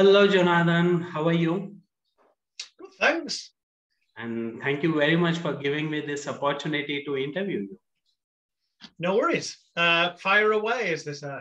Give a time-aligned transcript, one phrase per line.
[0.00, 1.02] Hello, Jonathan.
[1.02, 1.74] How are you?
[2.78, 3.50] Good, thanks.
[4.16, 7.80] And thank you very much for giving me this opportunity to interview you.
[9.00, 9.56] No worries.
[9.76, 11.40] Uh, fire away, as they say.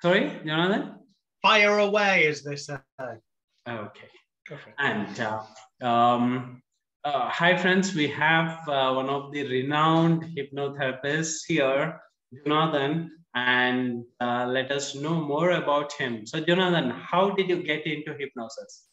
[0.00, 0.94] Sorry, Jonathan?
[1.42, 2.76] Fire away, as they say.
[3.68, 4.08] Okay.
[4.46, 4.76] Perfect.
[4.78, 5.42] And uh,
[5.84, 6.62] um,
[7.02, 7.96] uh, hi, friends.
[7.96, 12.00] We have uh, one of the renowned hypnotherapists here,
[12.46, 16.26] Jonathan, and uh, let us know more about him.
[16.26, 18.88] So, Jonathan, how did you get into hypnosis?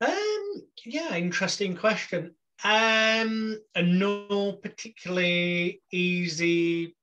[0.00, 2.34] Um, yeah, interesting question.
[2.64, 6.96] Um, and no particularly easy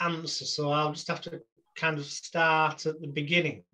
[0.00, 1.40] answer, so I'll just have to
[1.74, 3.64] kind of start at the beginning.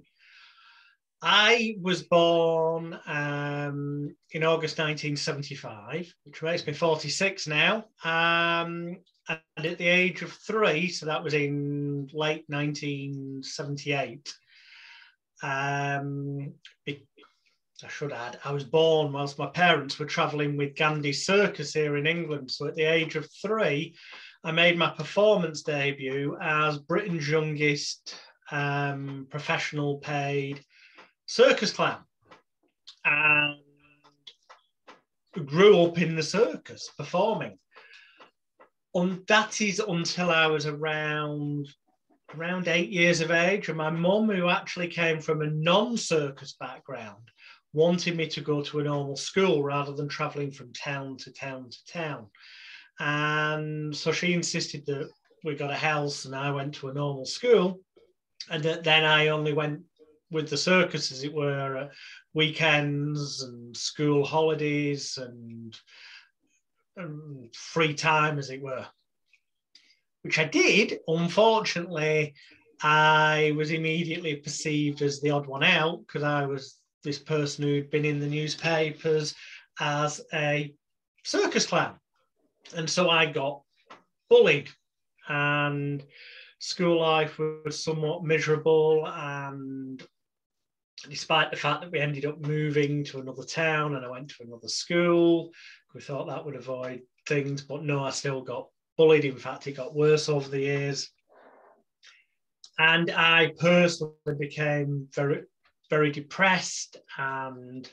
[1.23, 7.85] I was born um, in August 1975, which makes me 46 now.
[8.03, 8.97] Um,
[9.31, 14.35] and at the age of three, so that was in late 1978,
[15.43, 16.53] um,
[17.83, 21.97] I should add, I was born whilst my parents were travelling with Gandey Circus here
[21.97, 22.51] in England.
[22.51, 23.95] So at the age of three,
[24.45, 28.17] I made my performance debut as Britain's youngest
[28.51, 30.63] um, professional paid
[31.27, 32.01] circus clown.
[33.05, 33.61] And
[35.47, 37.59] grew up in the circus performing.
[38.95, 41.69] And that is until I was around
[42.37, 43.69] around eight years of age.
[43.69, 47.31] And my mum, who actually came from a non-circus background,
[47.73, 51.69] wanted me to go to a normal school rather than traveling from town to town
[51.71, 52.27] to town.
[52.99, 55.09] And so she insisted that
[55.45, 57.81] we got a house and I went to a normal school.
[58.51, 59.83] And that then I only went
[60.31, 61.89] with the circus, as it were, uh,
[62.35, 65.77] weekends and school holidays and,
[67.01, 68.87] and free time, as it were.
[70.23, 71.01] Which I did.
[71.09, 72.35] Unfortunately,
[72.83, 77.91] I was immediately perceived as the odd one out because I was this person who'd
[77.91, 79.35] been in the newspapers
[79.81, 80.75] as a
[81.25, 81.97] circus clown.
[82.77, 83.63] And so I got
[84.29, 84.69] bullied,
[85.29, 86.05] and
[86.59, 89.07] school life was somewhat miserable.
[89.07, 90.07] And
[91.09, 94.43] despite the fact that we ended up moving to another town and I went to
[94.43, 95.51] another school,
[95.95, 99.25] we thought that would avoid things, but no, I still got bullied.
[99.25, 101.11] In fact, it got worse over the years.
[102.79, 105.43] And I personally became very,
[105.91, 107.91] very depressed and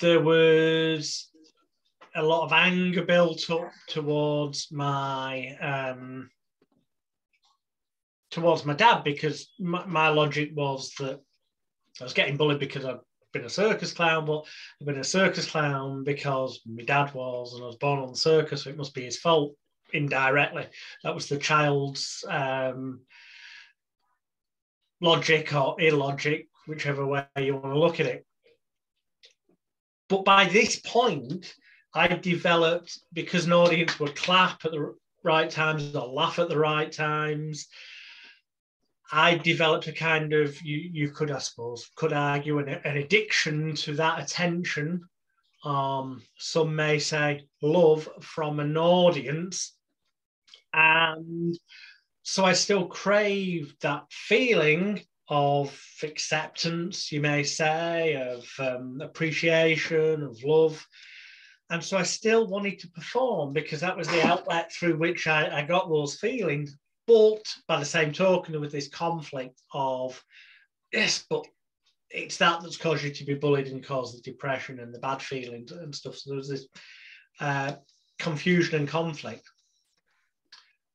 [0.00, 1.30] there was
[2.14, 6.30] a lot of anger built up towards my um,
[8.36, 11.18] towards my dad because my, my, logic was that
[11.98, 12.98] I was getting bullied because I'd
[13.32, 14.44] been a circus clown, but
[14.78, 18.16] I've been a circus clown because my dad was, and I was born on the
[18.16, 19.54] circus, so it must be his fault
[19.94, 20.66] indirectly.
[21.02, 23.00] That was the child's um,
[25.00, 28.26] logic or illogic, whichever way you want to look at it.
[30.10, 31.54] But by this point,
[31.94, 36.58] I developed because an audience would clap at the right times or laugh at the
[36.58, 37.68] right times.
[39.12, 43.74] I developed a kind of you you could I suppose could argue an, an addiction
[43.76, 45.08] to that attention.
[45.64, 49.76] Um, some may say love from an audience,
[50.72, 51.56] and
[52.22, 60.42] so I still crave that feeling of acceptance, you may say, of um, appreciation, of
[60.44, 60.86] love.
[61.70, 65.58] And so I still wanted to perform because that was the outlet through which I,
[65.58, 66.76] I got those feelings.
[67.06, 70.22] But by the same token, there was this conflict of,
[70.92, 71.46] yes, but
[72.10, 75.22] it's that that's caused you to be bullied and caused the depression and the bad
[75.22, 76.16] feelings and stuff.
[76.16, 76.66] So there was this
[77.40, 77.72] uh,
[78.18, 79.48] confusion and conflict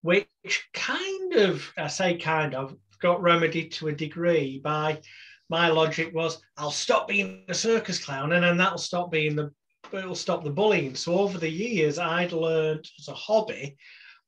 [0.01, 5.01] which kind of, I say kind of, got remedied to a degree by
[5.49, 9.51] my logic was I'll stop being a circus clown and then that'll stop being the
[9.91, 10.95] it'll stop the bullying.
[10.95, 13.75] So over the years, I'd learned as a hobby,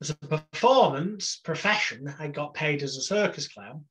[0.01, 3.85] as a performance profession, I got paid as a circus clown,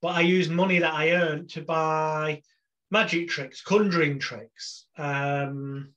[0.00, 2.42] but I used money that I earned to buy
[2.90, 5.92] magic tricks, conjuring tricks, um,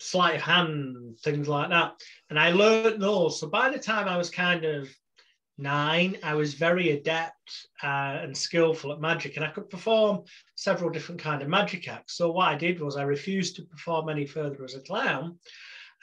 [0.00, 1.94] sleight of hand, things like that.
[2.30, 3.40] And I learned those.
[3.40, 4.88] So by the time I was kind of
[5.58, 10.24] nine, I was very adept uh, and skillful at magic, and I could perform
[10.54, 12.16] several different kind of magic acts.
[12.16, 15.38] So what I did was I refused to perform any further as a clown,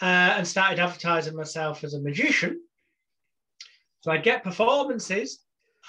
[0.01, 2.60] uh, and started advertising myself as a magician.
[4.01, 5.40] So I'd get performances,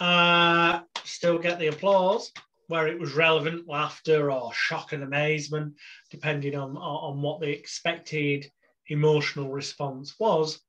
[0.01, 2.33] uh, still get the applause,
[2.69, 5.75] where it was relevant laughter or shock and amazement,
[6.11, 8.51] depending on, on what the expected
[8.89, 10.61] emotional response was.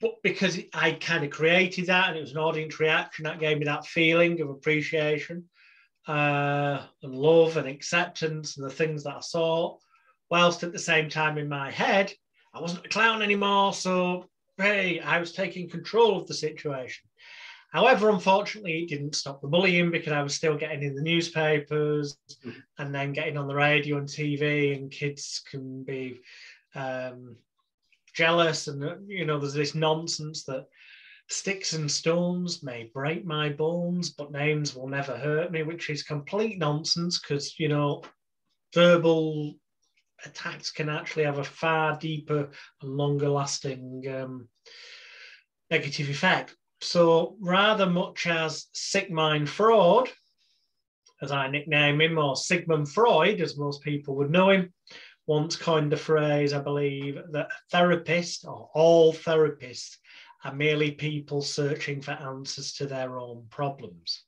[0.00, 3.58] but because I kind of created that and it was an audience reaction, that gave
[3.58, 5.44] me that feeling of appreciation
[6.06, 9.78] uh, and love and acceptance and the things that I saw.
[10.30, 12.12] Whilst at the same time in my head,
[12.52, 13.72] I wasn't a clown anymore.
[13.72, 14.28] So,
[14.58, 17.06] hey, I was taking control of the situation.
[17.70, 22.16] However, unfortunately, it didn't stop the bullying because I was still getting in the newspapers
[22.44, 22.58] mm-hmm.
[22.78, 26.20] and then getting on the radio and TV, and kids can be
[26.74, 27.36] um,
[28.14, 28.68] jealous.
[28.68, 30.66] And, you know, there's this nonsense that
[31.28, 36.02] sticks and stones may break my bones, but names will never hurt me, which is
[36.02, 38.02] complete nonsense because, you know,
[38.72, 39.54] verbal
[40.24, 42.50] attacks can actually have a far deeper
[42.82, 44.48] and longer lasting um,
[45.70, 46.54] negative effect.
[46.80, 50.10] So rather much as Sigmund Freud,
[51.22, 54.72] as I nickname him, or Sigmund Freud, as most people would know him,
[55.26, 59.96] once coined the phrase, I believe, that therapists or all therapists
[60.44, 64.22] are merely people searching for answers to their own problems.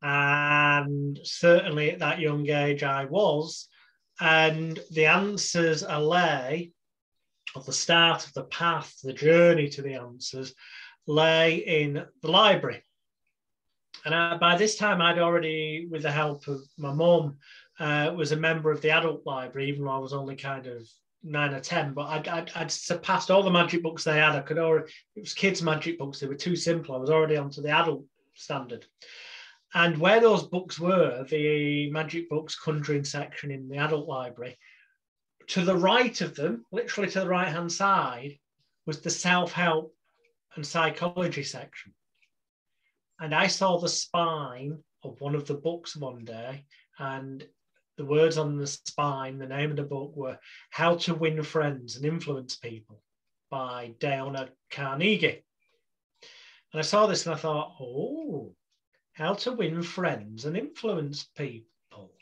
[0.00, 3.68] And certainly at that young age, I was.
[4.20, 6.72] And the answers lay,
[7.54, 10.54] of the start of the path, the journey to the answers,
[11.06, 12.82] lay in the library.
[14.04, 17.38] And I, by this time, I'd already, with the help of my mum,
[17.80, 20.88] uh, was a member of the adult library, even though I was only kind of
[21.22, 21.94] nine or ten.
[21.94, 24.36] But I'd, I'd, I'd, surpassed all the magic books they had.
[24.36, 26.20] I could already, it was kids' magic books.
[26.20, 26.94] They were too simple.
[26.94, 28.04] I was already onto the adult
[28.34, 28.86] standard.
[29.74, 34.56] And where those books were, the magic books conjuring section in the adult library,
[35.48, 38.38] to the right of them, literally to the right hand side,
[38.86, 39.94] was the self help
[40.56, 41.94] and psychology section.
[43.20, 46.64] And I saw the spine of one of the books one day,
[46.98, 47.46] and
[47.96, 50.38] the words on the spine, the name of the book were
[50.70, 53.02] How to Win Friends and Influence People
[53.50, 55.44] by Dale Carnegie.
[56.72, 58.54] And I saw this and I thought, oh,
[59.18, 62.12] how to win friends and influence people.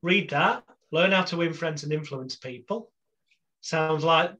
[0.00, 0.62] Read that,
[0.92, 2.92] learn how to win friends and influence people.
[3.62, 4.32] Sounds like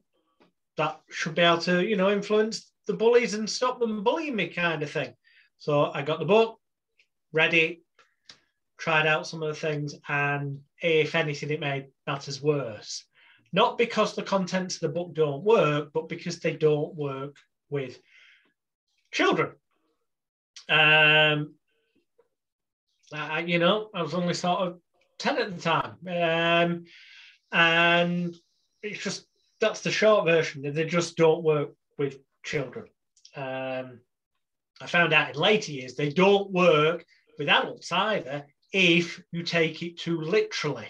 [0.77, 4.47] that should be able to, you know, influence the bullies and stop them bullying me,
[4.47, 5.13] kind of thing.
[5.57, 6.59] So I got the book,
[7.33, 7.81] read it,
[8.77, 13.03] tried out some of the things, and if anything, it made matters worse.
[13.51, 17.35] Not because the contents of the book don't work, but because they don't work
[17.69, 17.99] with
[19.11, 19.51] children.
[20.69, 21.55] Um,
[23.13, 24.79] I, you know, I was only sort of
[25.19, 25.95] 10 at the time.
[26.07, 26.85] Um,
[27.51, 28.35] and
[28.81, 29.25] it's just,
[29.59, 30.73] that's the short version.
[30.73, 32.85] They just don't work with children.
[33.35, 33.99] Um,
[34.81, 37.05] I found out in later years they don't work
[37.37, 40.87] with adults either if you take it too literally.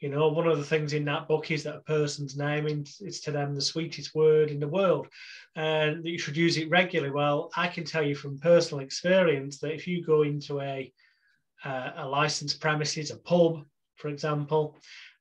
[0.00, 3.20] You know, one of the things in that book is that a person's name is
[3.20, 5.06] to them the sweetest word in the world
[5.54, 7.12] and that you should use it regularly.
[7.12, 10.92] Well, I can tell you from personal experience that if you go into a,
[11.64, 13.64] uh, a licensed premises, a pub,
[13.96, 14.76] for example,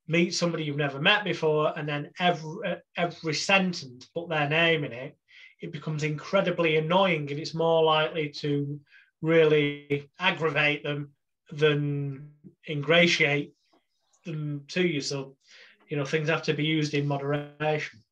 [0.08, 4.92] meet somebody you've never met before, and then every, every sentence put their name in
[4.92, 5.18] it,
[5.62, 8.80] it becomes incredibly annoying and it's more likely to
[9.22, 11.12] really aggravate them
[11.52, 12.32] than
[12.68, 13.54] ingratiate
[14.26, 15.02] them to you.
[15.02, 15.36] So,
[15.88, 18.04] you know, things have to be used in moderation.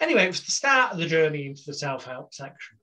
[0.00, 2.78] Anyway, it was the start of the journey into the self help section.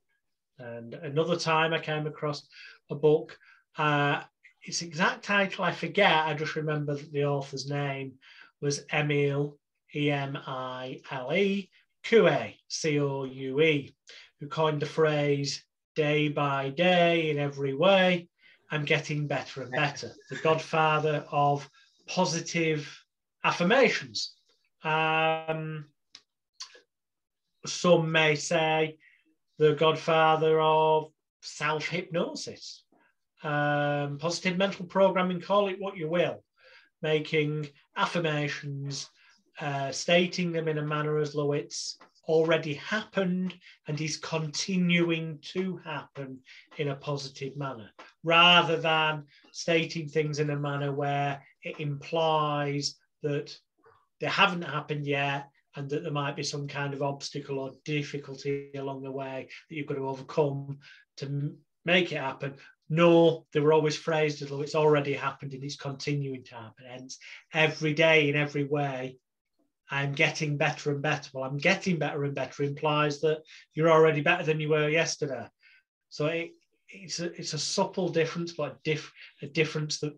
[0.60, 2.48] And another time I came across
[2.90, 3.38] a book.
[3.78, 4.22] Uh,
[4.68, 6.26] its exact title I forget.
[6.26, 8.14] I just remember that the author's name
[8.62, 9.58] was Emile,
[9.96, 11.70] E M I L E,
[12.04, 13.96] Coue, C O U E,
[14.40, 15.64] who coined the phrase
[15.96, 18.30] day by day in every way
[18.70, 20.12] I'm getting better and better.
[20.30, 21.68] The godfather of
[22.08, 22.88] positive
[23.44, 24.34] affirmations.
[24.84, 25.86] Um,
[27.66, 28.98] some may say
[29.58, 32.84] the godfather of self hypnosis,
[33.44, 36.44] um, positive mental programming, call it what you will,
[37.02, 39.10] making affirmations,
[39.60, 43.54] uh, stating them in a manner as though it's already happened
[43.88, 46.40] and is continuing to happen
[46.78, 47.90] in a positive manner,
[48.24, 53.58] rather than stating things in a manner where it implies that
[54.20, 58.72] they haven't happened yet and that there might be some kind of obstacle or difficulty
[58.76, 60.80] along the way that you've got to overcome
[61.16, 62.56] to make it happen.
[62.90, 66.86] No, they were always phrased as though it's already happened and it's continuing to happen.
[66.90, 67.12] And
[67.54, 69.18] every day in every way,
[69.90, 71.30] I'm getting better and better.
[71.34, 75.48] Well, I'm getting better and better implies that you're already better than you were yesterday.
[76.10, 76.52] So it,
[76.90, 80.14] it's a, it's a subtle difference, but a, diff, a difference that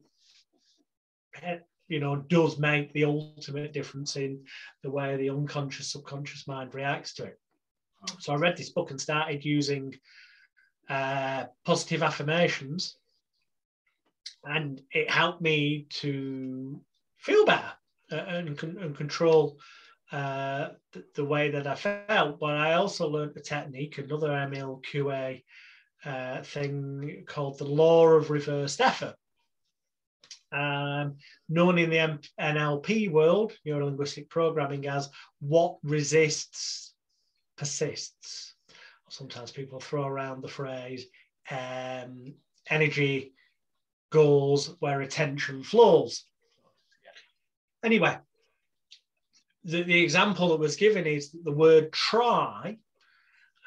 [1.41, 1.57] eh,
[1.87, 4.43] you know does make the ultimate difference in
[4.83, 7.39] the way the unconscious subconscious mind reacts to it.
[8.19, 9.95] So I read this book and started using
[10.89, 12.97] uh, positive affirmations,
[14.43, 16.81] and it helped me to
[17.17, 17.71] feel better
[18.11, 19.59] uh, and, and control
[20.11, 22.39] uh, the, the, way that I felt.
[22.39, 25.41] But I also learned a technique, another Emile Coue
[26.05, 29.15] uh, thing called the law of reversed effort.
[30.51, 31.17] Um,
[31.47, 36.95] known in the M- NLP world, neuro linguistic programming, as what resists
[37.55, 38.55] persists.
[39.09, 41.07] Sometimes people throw around the phrase
[41.51, 42.33] um,
[42.69, 43.33] energy
[44.11, 46.25] goes where attention flows.
[47.83, 48.17] Anyway,
[49.63, 52.77] the, the example that was given is the word try,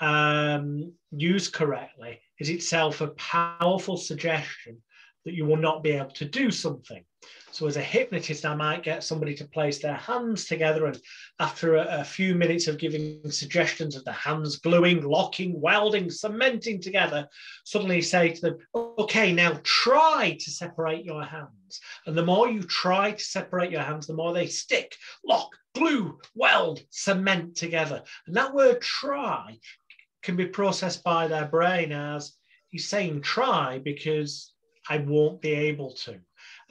[0.00, 4.82] um, used correctly, is itself a powerful suggestion
[5.24, 7.04] that you will not be able to do something.
[7.52, 10.98] So, as a hypnotist, I might get somebody to place their hands together, and
[11.38, 16.80] after a, a, few minutes of giving suggestions of the hands gluing, locking, welding, cementing
[16.80, 17.28] together,
[17.64, 21.78] suddenly say to them, Okay, now try to separate your hands.
[22.06, 26.18] And the more you try to separate your hands, the more they stick, lock, glue,
[26.34, 28.02] weld, cement together.
[28.26, 29.58] And that word try
[30.22, 32.32] can be processed by their brain as
[32.68, 34.54] he's saying try because
[34.88, 36.18] I won't be able to.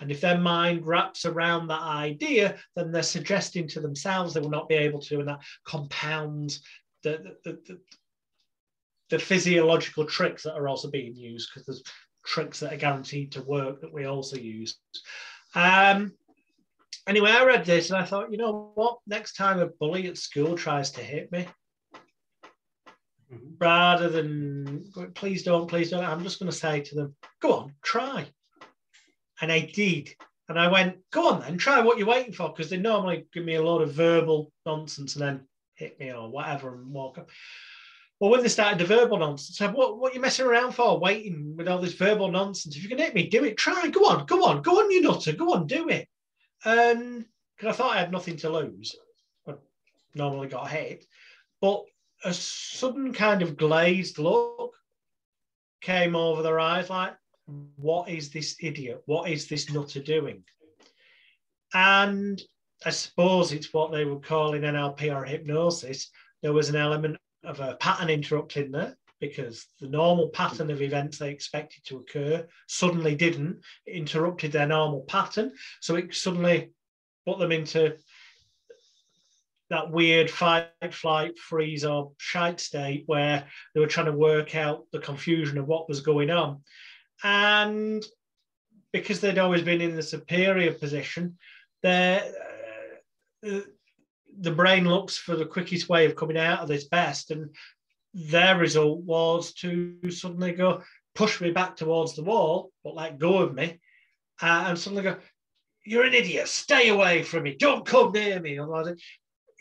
[0.01, 4.50] And if their mind wraps around that idea, then they're suggesting to themselves they will
[4.50, 6.63] not be able to, and that compounds
[7.03, 7.79] the, the, the,
[9.12, 11.84] the physiological tricks that are also being used because there's
[12.25, 14.79] tricks that are guaranteed to work that we also use.
[15.53, 16.13] Um,
[17.08, 18.98] anyway, I read this and I thought, you know what?
[19.05, 21.48] Next time a bully at school tries to hit me,
[23.31, 23.53] mm-hmm.
[23.60, 27.75] rather than please don't, please don't, I'm just going to say to them, go on,
[27.84, 28.27] try.
[29.42, 30.10] And I did.
[30.48, 33.46] And I went, go on then, try what you're waiting for, because they normally give
[33.46, 37.30] me a lot of verbal nonsense and then hit me or whatever and walk up.
[38.20, 40.74] Well, when they started the verbal nonsense, I said, what, what are you messing around
[40.74, 42.76] for, waiting with all this verbal nonsense?
[42.76, 43.58] If you can hit me, do it.
[43.58, 43.88] Try.
[43.88, 45.32] Go on, go on, go on, you nutter.
[45.32, 46.08] Go on, do it.
[46.64, 47.26] Um,
[47.58, 48.96] because I thought I had nothing to lose.
[49.48, 49.54] I
[50.14, 51.06] normally got hit.
[51.62, 51.86] But
[52.24, 54.76] a sudden kind of glazed look
[55.82, 57.16] came over their eyes like,
[57.76, 59.02] what is this idiot?
[59.06, 60.44] What is this nutter doing?
[61.74, 62.42] And
[62.86, 66.10] I suppose it's what they would call in NLP or hypnosis.
[66.42, 70.82] There was an element of a pattern interrupt in there because the normal pattern of
[70.82, 73.62] events they expected to occur suddenly didn't.
[73.86, 75.54] It interrupted their normal pattern.
[75.80, 76.72] So it suddenly
[77.26, 77.96] put them into
[79.70, 84.86] that weird fight, flight, freeze, or shite state where they were trying to work out
[84.92, 86.62] the confusion of what was going on.
[87.24, 88.04] And
[88.92, 91.38] because they'd always been in the superior position,
[91.84, 92.20] uh,
[93.42, 97.32] the brain looks for the quickest way of coming out of this best.
[97.32, 97.56] And
[98.13, 100.84] their result was to suddenly go
[101.16, 103.80] push me back towards the wall, but let go of me,
[104.42, 105.18] uh, and suddenly go,
[105.86, 106.48] "You're an idiot!
[106.48, 107.56] Stay away from me!
[107.56, 108.60] Don't come near me!"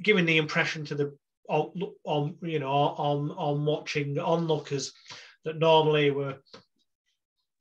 [0.02, 1.17] Giving the impression to the
[1.49, 1.73] on,
[2.05, 4.93] on you know on on watching onlookers
[5.45, 6.38] that normally were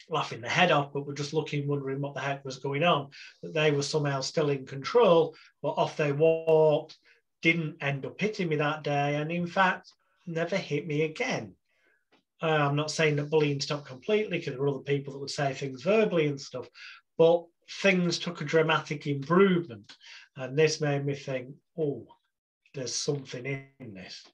[0.09, 3.09] laughing their head off, but were just looking, wondering what the heck was going on,
[3.43, 6.97] that they were somehow still in control, but off they walked,
[7.41, 9.91] didn't end up hitting me that day, and in fact,
[10.25, 11.53] never hit me again.
[12.41, 15.29] Uh, I'm not saying that bullying stopped completely because there were other people that would
[15.29, 16.69] say things verbally and stuff,
[17.17, 17.45] but
[17.81, 19.91] things took a dramatic improvement.
[20.35, 22.07] And this made me think, oh,
[22.73, 24.25] there's something in this.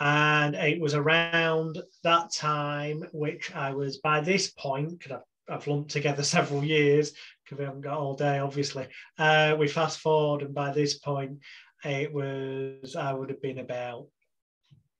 [0.00, 5.66] And it was around that time, which I was by this point, because I've, I've
[5.66, 7.12] lumped together several years,
[7.44, 8.88] because we haven't got all day, obviously.
[9.18, 11.38] Uh, we fast forward, and by this point,
[11.84, 14.06] it was, I would have been about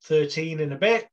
[0.05, 1.09] 13 and a bit.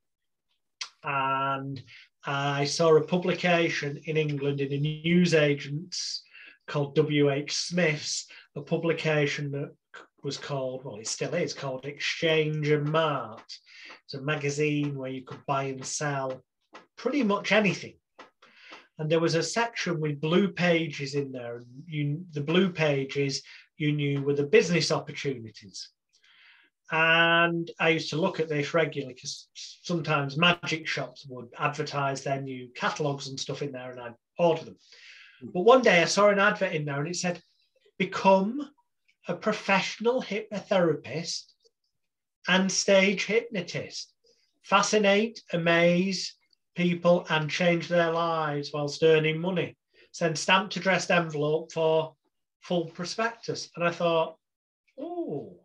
[1.02, 1.82] And
[2.24, 6.22] I saw a publication in England in a newsagents
[6.68, 7.52] called W.H.
[7.52, 9.74] Smith's, a publication that
[10.22, 13.58] was called, well, it still is called Exchange and Mart.
[14.04, 16.42] It's a magazine where you could buy and sell
[16.96, 17.94] pretty much anything.
[18.98, 21.56] And there was a section with blue pages in there.
[21.56, 23.42] And you, the blue pages
[23.76, 25.88] you knew were the business opportunities.
[26.92, 32.40] And I used to look at this regularly because sometimes magic shops would advertise their
[32.40, 34.76] new catalogues and stuff in there, and I'd order them.
[35.40, 35.48] Hmm.
[35.54, 37.40] But one day I saw an advert in there and it said,
[37.98, 38.68] Become
[39.28, 41.44] a professional hypnotherapist
[42.48, 44.12] and stage hypnotist.
[44.62, 46.34] Fascinate, amaze
[46.76, 49.76] people, and change their lives whilst earning money.
[50.12, 52.14] Send stamped addressed envelope for
[52.60, 53.70] full prospectus.
[53.76, 54.36] And I thought,
[54.98, 55.58] oh,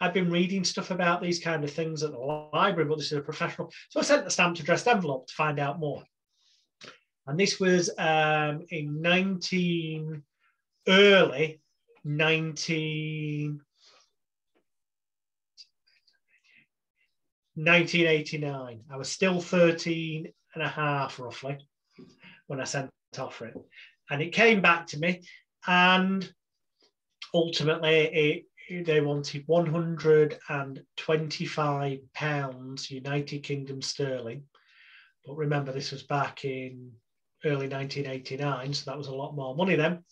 [0.00, 3.18] I've been reading stuff about these kind of things at the library, but this is
[3.18, 3.70] a professional.
[3.90, 6.02] So I sent the stamped addressed envelope to find out more.
[7.26, 10.22] And this was um, in 19,
[10.88, 11.60] early
[12.04, 13.60] 19,
[17.54, 18.80] 1989.
[18.90, 21.58] I was still 13 and a half roughly
[22.46, 23.54] when I sent off for it.
[24.10, 25.22] And it came back to me
[25.66, 26.30] and
[27.34, 28.44] ultimately it,
[28.84, 34.44] they wanted 125 pounds United Kingdom sterling.
[35.26, 36.92] But remember, this was back in
[37.44, 40.04] early 1989, so that was a lot more money then.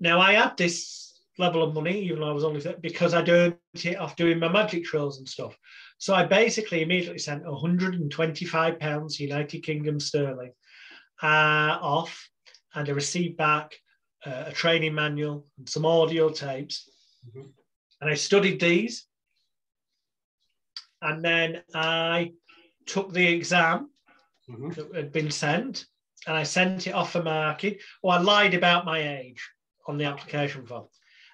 [0.00, 1.04] Now I had this
[1.38, 4.48] level of money, even though I was only because I'd earned it off doing my
[4.48, 5.56] magic shows and stuff.
[5.98, 10.52] So I basically immediately sent 125 pounds United Kingdom sterling
[11.22, 12.28] uh, off,
[12.74, 13.74] and I received back
[14.26, 16.88] uh, a training manual and some audio tapes,
[17.28, 17.48] mm-hmm.
[18.00, 19.06] and I studied these,
[21.02, 22.32] and then I
[22.86, 23.90] took the exam
[24.50, 24.70] mm-hmm.
[24.70, 25.86] that had been sent,
[26.26, 27.76] and I sent it off for marking.
[28.02, 29.42] Well, I lied about my age
[29.86, 30.86] on the application form.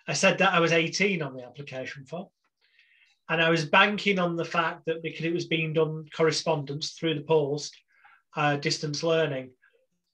[0.06, 2.26] I said that I was 18 on the application form.
[3.28, 7.14] And I was banking on the fact that because it was being done correspondence through
[7.14, 7.76] the post,
[8.36, 9.50] uh, distance learning,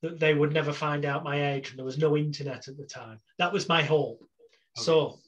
[0.03, 2.85] that they would never find out my age and there was no internet at the
[2.85, 3.19] time.
[3.39, 4.21] That was my hope.
[4.21, 4.85] Okay.
[4.85, 5.19] So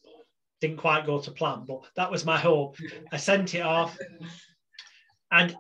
[0.61, 2.77] didn't quite go to plan, but that was my hope.
[3.11, 3.99] I sent it off.
[5.31, 5.55] And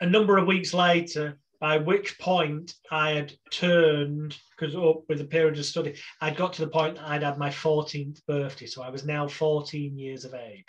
[0.00, 5.26] a number of weeks later, by which point I had turned, because up with a
[5.26, 8.64] period of study, I'd got to the point I'd had my 14th birthday.
[8.66, 10.64] So I was now 14 years of age.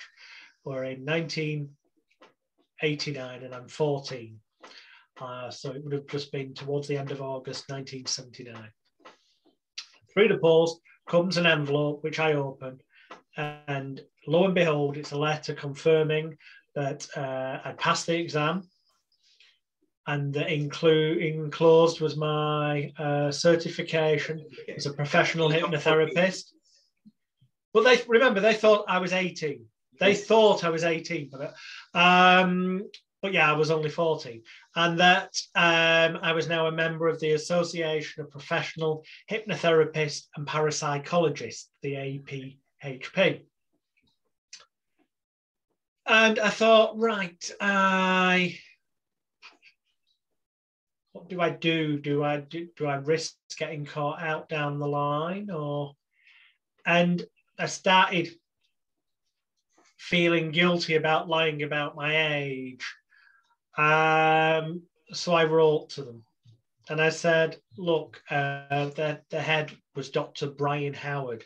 [0.65, 4.37] We're in 1989 and I'm 14.
[5.19, 8.69] Uh, so it would have just been towards the end of August 1979.
[10.13, 12.81] Through the post comes an envelope, which I open,
[13.37, 16.37] and lo and behold, it's a letter confirming
[16.75, 18.67] that uh, I'd passed the exam
[20.11, 24.45] and include enclosed was my uh, certification
[24.75, 26.51] as a professional hypnotherapist.
[27.73, 29.65] But they remember they thought I was 18.
[30.01, 31.53] They thought I was 18, but
[31.93, 32.89] um,
[33.21, 34.41] but yeah, I was only 14,
[34.75, 40.45] and that um, I was now a member of the Association of Professional Hypnotherapists and
[40.45, 41.93] Parapsychologists, the
[42.83, 43.43] APHP.
[46.05, 48.57] And I thought, right, I
[51.13, 51.99] what do I do?
[51.99, 55.93] Do I do, do I risk getting caught out down the line or
[56.85, 57.23] and
[57.59, 58.29] I started
[60.01, 62.83] feeling guilty about lying about my age.
[63.77, 64.81] Um,
[65.13, 66.23] so I wrote to them
[66.89, 70.47] and I said, look, uh, the, the head was Dr.
[70.47, 71.43] Brian Howard.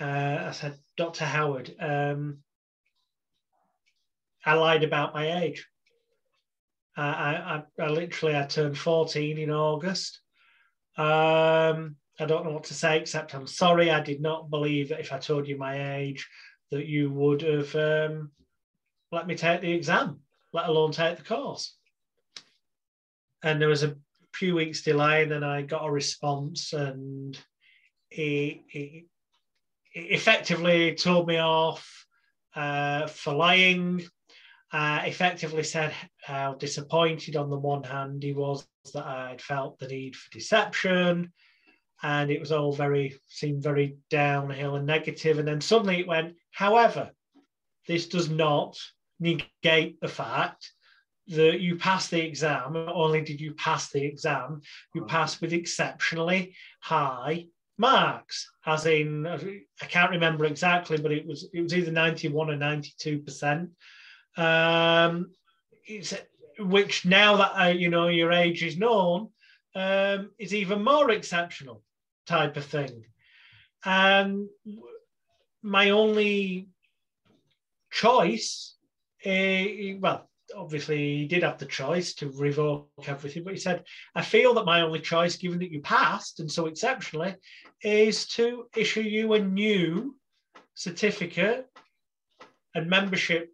[0.00, 1.24] Uh, I said, Dr.
[1.24, 2.38] Howard, um,
[4.46, 5.66] I lied about my age.
[7.00, 10.20] I, I, I literally I turned 14 in August.
[10.96, 13.90] Um, I don't know what to say except I'm sorry.
[13.90, 16.28] I did not believe that if I told you my age,
[16.70, 18.30] that you would have um,
[19.10, 20.20] let me take the exam,
[20.52, 21.76] let alone take the course.
[23.42, 23.96] And there was a
[24.34, 27.38] few weeks delay, and then I got a response, and
[28.10, 29.06] he,
[29.94, 32.06] effectively told me off
[32.54, 34.06] uh, for lying
[34.72, 39.88] uh, effectively said how disappointed on the one hand he was that I'd felt the
[39.88, 41.32] need for deception
[42.02, 45.14] and it was all very seemed very downhill and negative.
[45.14, 47.10] negative and then suddenly it went however
[47.86, 48.78] this does not
[49.18, 50.70] negate the fact
[51.28, 54.60] that you passed the exam not only did you pass the exam
[54.94, 57.44] you passed with exceptionally high
[57.76, 62.56] marks as in i can't remember exactly but it was it was either 91 or
[62.56, 63.70] 92 percent
[64.36, 65.30] um,
[66.58, 69.30] which now that uh, you know your age is known,
[69.74, 71.82] um, is even more exceptional
[72.26, 73.04] type of thing.
[73.84, 74.48] And
[75.62, 76.68] my only
[77.90, 78.76] choice,
[79.24, 84.22] uh, well, obviously he did have the choice to revoke everything, but he said, I
[84.22, 87.36] feel that my only choice, given that you passed and so exceptionally,
[87.82, 90.16] is to issue you a new
[90.74, 91.68] certificate
[92.74, 93.52] and membership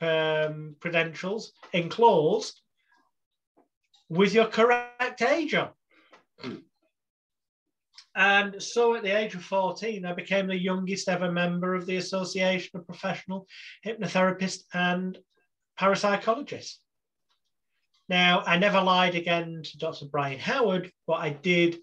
[0.00, 2.60] um, credentials enclosed
[4.08, 5.70] with your correct age on.
[8.14, 11.96] And so at the age of 14, I became the youngest ever member of the
[11.96, 13.46] Association of Professional
[13.86, 15.16] Hypnotherapists and
[15.78, 16.78] Parapsychologists.
[18.08, 20.06] Now, I never lied again to Dr.
[20.06, 21.78] Brian Howard, but I did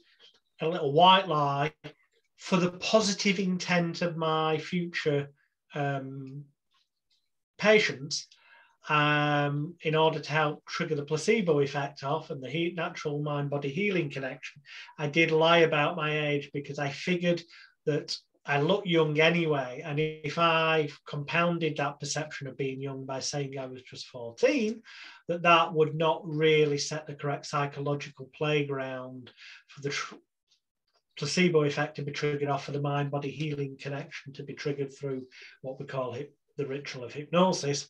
[0.60, 1.72] a little white lie
[2.38, 5.30] for the positive intent of my future
[5.74, 6.44] um,
[7.58, 8.28] patients
[8.90, 13.50] um, in order to help trigger the placebo effect off and the he- natural mind
[13.50, 14.62] body healing connection.
[15.00, 17.42] I did lie about my age because I figured
[17.86, 18.16] that
[18.46, 19.82] I look young anyway.
[19.84, 24.82] And if I compounded that perception of being young by saying I was just 14,
[25.30, 29.32] that that would not really set the correct psychological playground
[29.68, 30.16] for the tr-
[31.18, 34.96] placebo effect to be triggered off of the mind body healing connection to be triggered
[34.96, 35.24] through
[35.62, 37.90] what we call it, the ritual of hypnosis.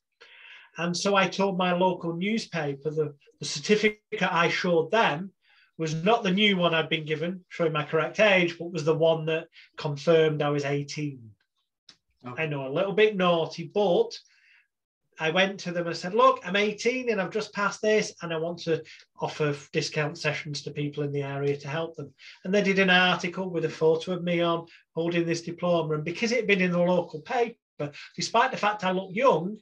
[0.77, 5.31] And so I told my local newspaper the, the certificate I showed them
[5.77, 8.95] was not the new one I'd been given, showing my correct age, but was the
[8.95, 9.47] one that
[9.77, 11.19] confirmed I was 18.
[12.27, 12.43] Okay.
[12.43, 14.17] I know a little bit naughty, but
[15.19, 18.33] I went to them and said, Look, I'm 18 and I've just passed this, and
[18.33, 18.83] I want to
[19.19, 22.13] offer discount sessions to people in the area to help them.
[22.43, 25.95] And they did an article with a photo of me on holding this diploma.
[25.95, 27.57] And because it had been in the local paper,
[28.15, 29.57] despite the fact I looked young,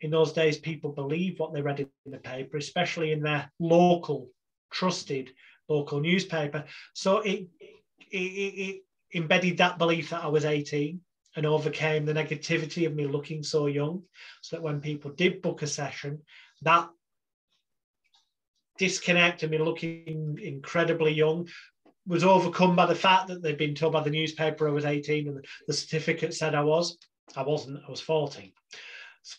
[0.00, 4.30] in those days, people believed what they read in the paper, especially in their local,
[4.70, 5.32] trusted
[5.68, 6.64] local newspaper.
[6.94, 7.48] So it,
[8.10, 8.82] it, it,
[9.14, 11.00] embedded that belief that I was 18
[11.36, 14.02] and overcame the negativity of me looking so young.
[14.42, 16.20] So that when people did book a session,
[16.62, 16.88] that
[18.78, 21.48] disconnect of me looking incredibly young
[22.06, 25.28] was overcome by the fact that they'd been told by the newspaper I was 18
[25.28, 26.96] and the certificate said I was.
[27.36, 28.52] I wasn't, I was 14.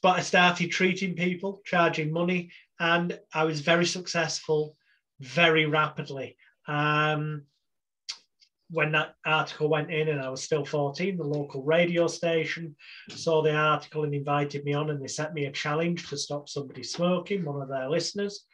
[0.03, 4.75] But I started treating people, charging money, and I was very successful
[5.19, 6.37] very rapidly.
[6.67, 7.43] Um,
[8.71, 12.75] when that article went in and I was still 14, the local radio station
[13.09, 16.47] saw the article and invited me on and they set me a challenge to stop
[16.47, 18.45] somebody smoking, one of their listeners,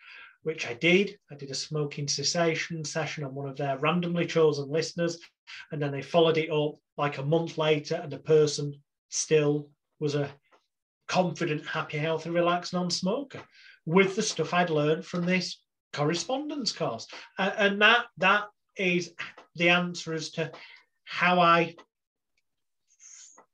[0.43, 1.17] which I did.
[1.29, 5.19] I did a smoking cessation session on one of their randomly chosen listeners.
[5.71, 8.73] And then they followed it up like a month later and the person
[9.15, 10.29] still was a
[11.07, 13.41] confident, happy, healthy, relaxed non-smoker
[13.85, 15.61] with the stuff I'd learned from this
[15.93, 17.07] correspondence course.
[17.37, 18.45] Uh, and that that
[18.77, 19.13] is
[19.55, 20.51] the answer as to
[21.05, 21.75] how I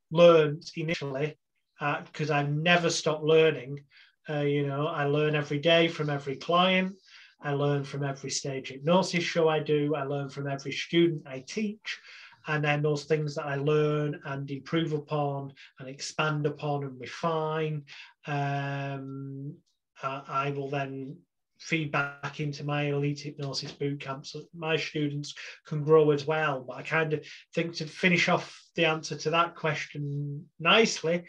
[0.10, 1.38] learned initially,
[1.80, 3.84] because uh, I never stopped learning.
[4.30, 6.96] Uh, you know, I learn every day from every client.
[7.44, 9.96] I learn from every stage hypnosis show I do.
[9.96, 12.00] I learn from every student I teach.
[12.48, 17.84] And then those things that I learn and improve upon and expand upon and refine,
[18.28, 19.56] um,
[20.02, 21.18] uh, I will then
[21.60, 25.36] feedback into my elite hypnosis boot camp so my students
[25.68, 26.66] can grow as well.
[26.68, 27.24] But I kind of
[27.54, 31.24] think to finish off the answer to that question nicely,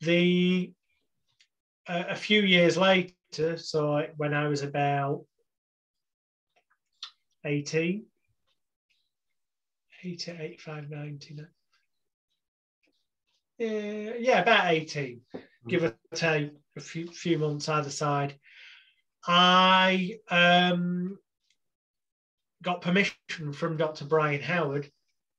[0.00, 0.72] the
[1.88, 5.24] uh, a few years later, so when I was about
[7.44, 8.04] 18,
[10.04, 11.36] 80, 85, 90,
[13.60, 15.20] uh, yeah, about 18,
[15.66, 18.38] give or take a few, few months either side.
[19.26, 21.18] I um,
[22.62, 24.04] got permission from Dr.
[24.04, 24.90] Brian Howard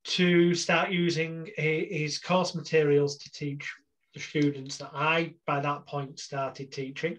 [0.06, 3.72] to start using his course materials to teach
[4.13, 7.17] the students that I, by that point, started teaching.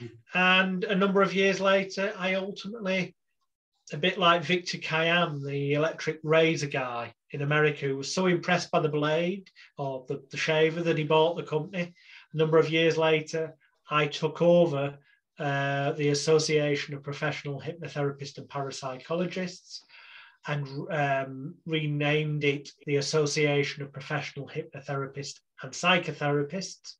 [0.00, 0.38] Mm-hmm.
[0.38, 3.16] And a number of years later, I ultimately,
[3.92, 8.70] a bit like Victor Kiam, the electric razor guy in America, who was so impressed
[8.70, 11.94] by the blade or the, the shaver that he bought the company.
[12.32, 13.54] A number of years later,
[13.90, 14.98] I took over
[15.38, 19.80] uh, the Association of Professional Hypnotherapists and Parapsychologists
[20.46, 26.94] and um, renamed it the Association of Professional Hypnotherapists and Psychotherapists.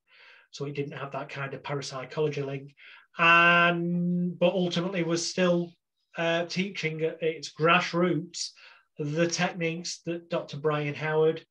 [0.51, 2.75] So it didn't have that kind of parapsychology link.
[3.19, 5.73] And but ultimately was still
[6.19, 8.51] uh, teaching at its grassroots
[8.99, 10.57] the techniques that Dr.
[10.57, 11.45] Brian Howard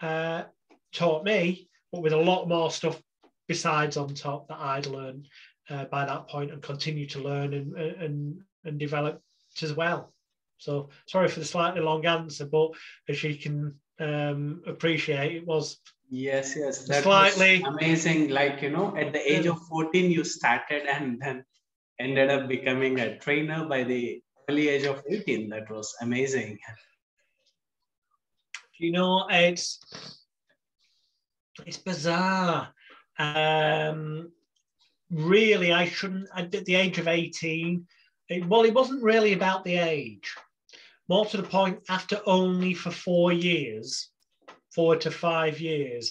[0.00, 0.44] uh,
[0.92, 3.00] taught me, but with a lot more stuff
[3.46, 5.28] besides on top that I'd learned
[5.68, 9.20] uh, by that point and continue to learn and, and, and develop
[9.62, 10.12] as well.
[10.58, 12.70] So sorry for the slightly long answer, but
[13.08, 15.78] as you can um, appreciate, it was
[16.10, 18.30] yes, yes, that slightly amazing.
[18.30, 21.44] Like you know, at the age of fourteen, you started and then
[21.98, 25.48] ended up becoming a trainer by the early age of eighteen.
[25.50, 26.58] That was amazing.
[28.78, 29.80] You know, it's
[31.66, 32.68] it's bizarre.
[33.18, 34.32] Um,
[35.10, 37.86] really, I shouldn't, at the age of 18,
[38.28, 40.34] it, well, it wasn't really about the age.
[41.08, 44.08] More to the point, after only for four years,
[44.74, 46.10] four to five years,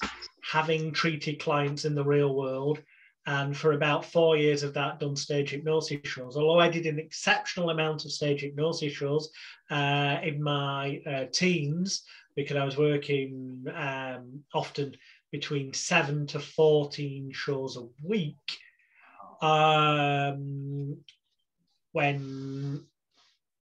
[0.50, 2.80] having treated clients in the real world,
[3.26, 6.36] and for about four years of that, done stage hypnosis shows.
[6.36, 9.30] Although I did an exceptional amount of stage hypnosis shows
[9.72, 12.04] uh, in my uh, teens,
[12.36, 14.96] because I was working um, often
[15.32, 18.60] between seven to 14 shows a week
[19.42, 20.98] um,
[21.92, 22.86] when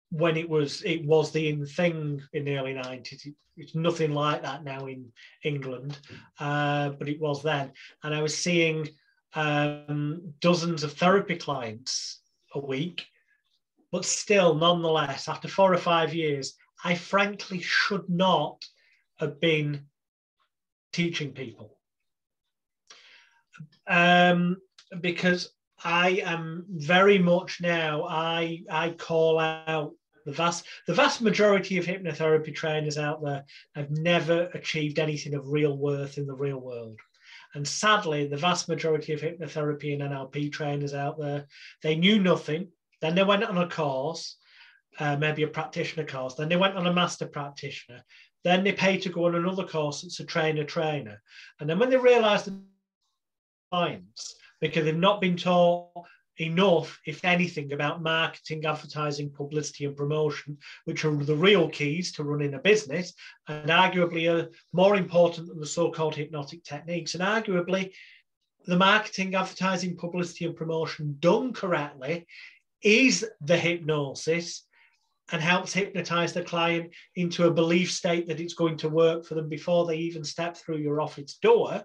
[0.10, 4.42] when it was it was the in thing in the early 90s it's nothing like
[4.42, 5.12] that now in
[5.44, 6.00] england
[6.40, 7.72] uh, but it was then
[8.04, 8.88] and i was seeing
[9.38, 12.22] um, dozens of therapy clients
[12.56, 13.06] a week
[13.92, 18.66] but still nonetheless after four or five years i frankly should not
[19.18, 19.86] have been
[20.92, 21.78] teaching people
[23.88, 24.58] um,
[25.02, 28.04] because I am very much now.
[28.04, 29.94] I I call out
[30.26, 33.46] the vast the vast majority of hypnotherapy trainers out there
[33.76, 37.00] have never achieved anything of real worth in the real world.
[37.54, 41.48] And sadly, the vast majority of hypnotherapy and NLP trainers out there,
[41.82, 42.70] they knew nothing.
[43.02, 44.38] Then they went on a course,
[45.00, 46.36] uh, maybe a practitioner course.
[46.36, 48.04] Then they went on a master practitioner.
[48.44, 51.22] Then they pay to go on another course that's a trainer trainer.
[51.60, 52.60] And then when they realised the
[53.72, 60.58] clients because they've not been taught enough, if anything, about marketing, advertising, publicity, and promotion,
[60.86, 63.14] which are the real keys to running a business,
[63.48, 67.16] and arguably are more important than the so called hypnotic techniques.
[67.16, 67.94] And arguably,
[68.66, 72.28] the marketing, advertising, publicity, and promotion done correctly
[72.84, 74.64] is the hypnosis
[75.32, 79.36] and helps hypnotize the client into a belief state that it's going to work for
[79.36, 81.84] them before they even step through your office door.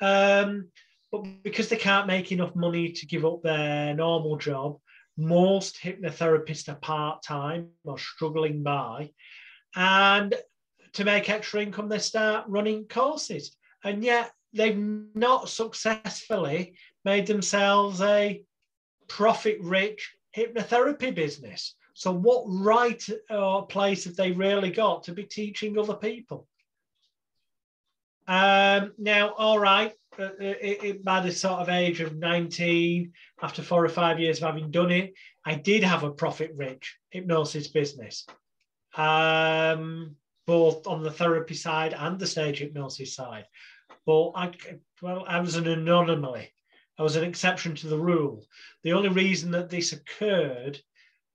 [0.00, 0.68] Um,
[1.12, 4.78] but because they can't make enough money to give up their normal job,
[5.16, 9.10] most hypnotherapists are part time or struggling by.
[9.74, 10.34] And
[10.94, 13.56] to make extra income, they start running courses.
[13.84, 14.78] And yet they've
[15.14, 18.42] not successfully made themselves a
[19.08, 21.74] profit rich hypnotherapy business.
[21.94, 26.46] So, what right or place have they really got to be teaching other people?
[28.26, 34.18] Um, now, all right, by the sort of age of 19, after four or five
[34.18, 38.26] years of having done it, I did have a profit rich hypnosis business,
[38.96, 43.46] um, both on the therapy side and the stage hypnosis side.
[44.06, 44.52] But I,
[45.00, 46.52] well, I was an anomaly.
[46.98, 48.44] I was an exception to the rule.
[48.82, 50.80] The only reason that this occurred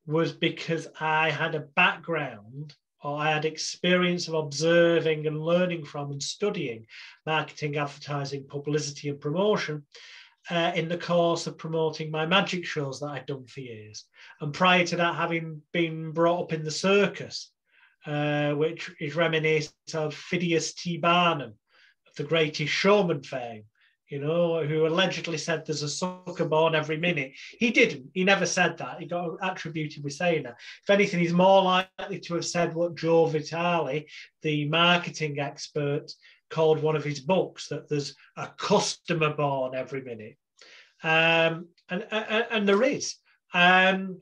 [0.06, 6.12] was because I had a background or I had experience of observing and learning from
[6.12, 6.88] and studying
[7.24, 9.86] marketing, advertising, publicity, and promotion
[10.50, 14.06] uh, in the course of promoting my magic shows that I'd done for years.
[14.42, 17.52] And prior to that, having been brought up in the circus,
[18.08, 20.98] uh, which is reminiscent of Phineas T.
[20.98, 21.54] Barnum,
[22.08, 23.66] of the greatest showman fame
[24.10, 27.34] you know, who allegedly said there's a sucker born every minute.
[27.58, 28.12] He didn't.
[28.14, 29.00] He never said that.
[29.00, 30.58] He got attributed with saying that.
[30.84, 34.06] If anything, he's more likely to have said what Joe Vitale,
[34.44, 36.12] the marketing expert,
[36.50, 40.38] called one of his books that there's a customer born every minute.
[41.04, 43.16] Um, and, and, and, there is.
[43.54, 44.22] Um,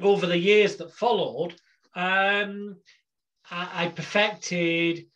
[0.00, 1.54] over the years that followed,
[1.94, 2.76] um,
[3.50, 5.06] I, I perfected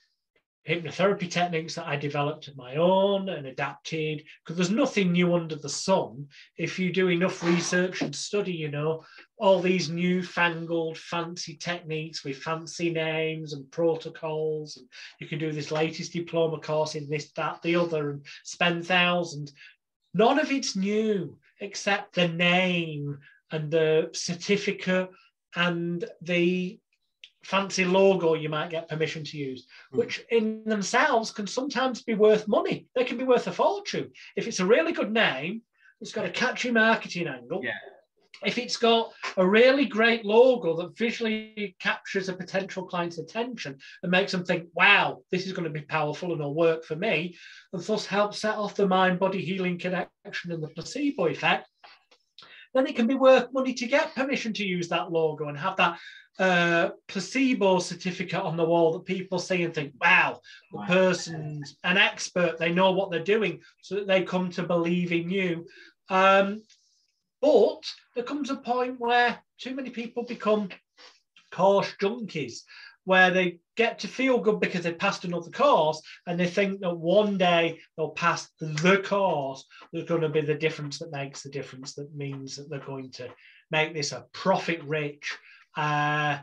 [0.68, 5.54] hypnotherapy techniques that I developed of my own and adapted because there's nothing new under
[5.54, 6.26] the sun.
[6.56, 9.04] If you do enough research and study, you know,
[9.38, 14.88] all these new-fangled fancy techniques with fancy names and protocols, and
[15.20, 19.52] you can do this latest diploma course in this, that, the other, and spend thousands.
[20.14, 23.18] None of it's new except the name
[23.52, 25.10] and the certificate
[25.54, 26.80] and the
[27.46, 29.98] fancy logo you might get permission to use, mm.
[29.98, 32.88] which in themselves can sometimes be worth money.
[32.94, 34.10] They can be worth a fortune.
[34.34, 35.62] If it's a really good name,
[36.00, 37.60] it's got a catchy marketing angle.
[37.62, 37.70] Yeah.
[38.44, 44.12] If it's got a really great logo that visually captures a potential client's attention and
[44.12, 47.36] makes them think, wow, this is going to be powerful and will work for me,
[47.72, 51.66] and thus help set off the mind body healing connection and the placebo effect,
[52.76, 55.76] then it can be worth money to get permission to use that logo and have
[55.76, 55.98] that
[56.38, 60.38] uh, placebo certificate on the wall that people see and think, wow,
[60.70, 65.12] the person's an expert, they know what they're doing, so that they come to believe
[65.12, 65.66] in you.
[66.10, 66.62] Um,
[67.40, 67.82] but
[68.14, 70.68] there comes a point where too many people become
[71.50, 72.60] course junkies,
[73.04, 76.96] where they get to feel good because they passed another course and they think that
[76.96, 79.64] one day they'll pass the course.
[79.92, 83.10] There's going to be the difference that makes the difference, that means that they're going
[83.12, 83.28] to
[83.70, 85.36] make this a profit rich
[85.76, 86.38] uh,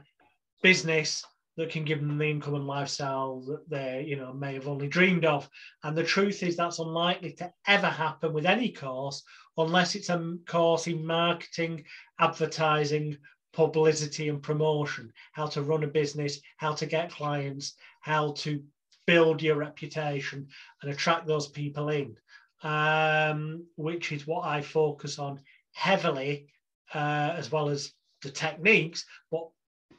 [0.62, 1.24] business
[1.56, 4.88] that can give them the income and lifestyle that they you know may have only
[4.88, 5.48] dreamed of
[5.84, 9.24] and the truth is that's unlikely to ever happen with any course
[9.58, 11.84] unless it's a course in marketing
[12.20, 13.16] advertising
[13.54, 18.62] publicity and promotion how to run a business how to get clients how to
[19.06, 20.48] build your reputation
[20.82, 22.16] and attract those people in,
[22.64, 25.40] um, which is what I focus on
[25.74, 26.48] heavily,
[26.94, 29.06] uh, as well as the techniques.
[29.32, 29.48] But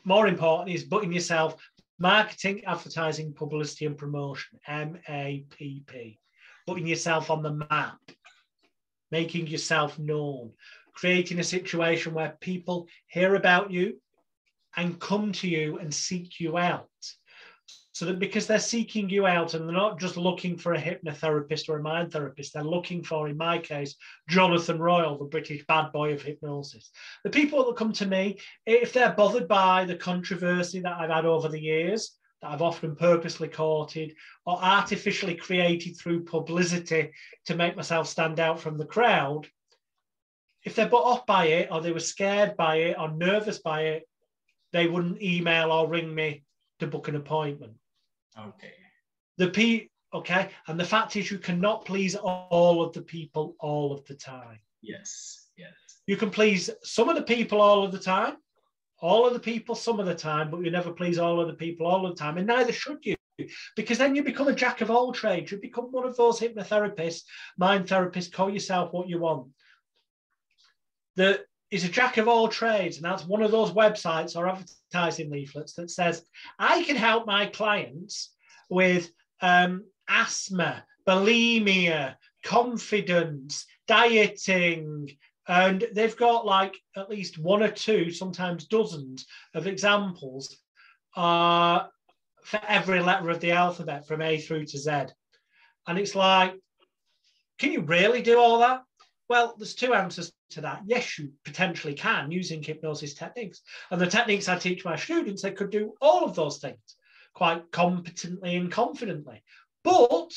[0.04, 1.56] more important is putting yourself
[1.98, 6.18] marketing, advertising, publicity, and promotion MAPP.
[6.66, 7.98] Putting yourself on the map,
[9.10, 10.52] making yourself known,
[10.94, 14.00] creating a situation where people hear about you
[14.76, 16.88] and come to you and seek you out
[17.94, 21.68] so that because they're seeking you out and they're not just looking for a hypnotherapist
[21.68, 23.94] or a mind therapist, they're looking for, in my case,
[24.28, 26.90] Jonathan Royle, the British bad boy of hypnosis.
[27.22, 31.24] The people that come to me, if they're bothered by the controversy that I've had
[31.24, 34.12] over the years, that I've often purposely courted
[34.44, 37.12] or artificially created through publicity
[37.46, 39.46] to make myself stand out from the crowd,
[40.64, 43.82] if they're put off by it or they were scared by it or nervous by
[43.82, 44.08] it,
[44.72, 46.42] they wouldn't email or ring me
[46.80, 47.74] to book an appointment.
[48.38, 48.72] Okay.
[49.36, 53.92] The P okay, and the fact is you cannot please all of the people all
[53.92, 54.58] of the time.
[54.80, 55.72] Yes, yes.
[56.06, 58.36] You can please some of the people all of the time,
[59.00, 61.54] all of the people some of the time, but you never please all of the
[61.54, 63.16] people all the time, and neither should you.
[63.74, 65.50] Because then you become a jack of all trades.
[65.50, 67.22] You become one of those hypnotherapists,
[67.58, 69.48] mind therapists, call yourself what you want.
[71.16, 75.30] That is a jack of all trades, and that's one of those websites or advertising
[75.30, 76.22] leaflets that says,
[76.58, 78.34] I can help my clients
[78.68, 85.10] with um, asthma, bulimia, confidence, dieting,
[85.46, 90.56] and they've got like at least one or two, sometimes dozens of examples
[91.16, 91.84] uh,
[92.44, 94.90] for every letter of the alphabet from A through to Z.
[95.86, 96.54] And it's like,
[97.58, 98.82] can you really do all that?
[99.28, 100.82] Well, there's two answers to that.
[100.86, 103.62] Yes, you potentially can using hypnosis techniques.
[103.90, 106.96] And the techniques I teach my students, they could do all of those things
[107.32, 109.42] quite competently and confidently.
[109.82, 110.30] But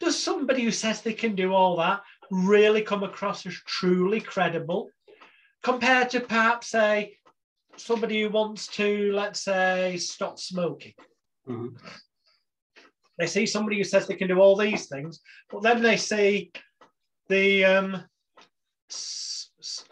[0.00, 4.90] does somebody who says they can do all that really come across as truly credible
[5.62, 7.16] compared to perhaps say
[7.76, 10.94] somebody who wants to let's say stop smoking
[11.48, 11.76] mm-hmm.
[13.18, 16.50] They see somebody who says they can do all these things but then they see
[17.28, 18.04] the um,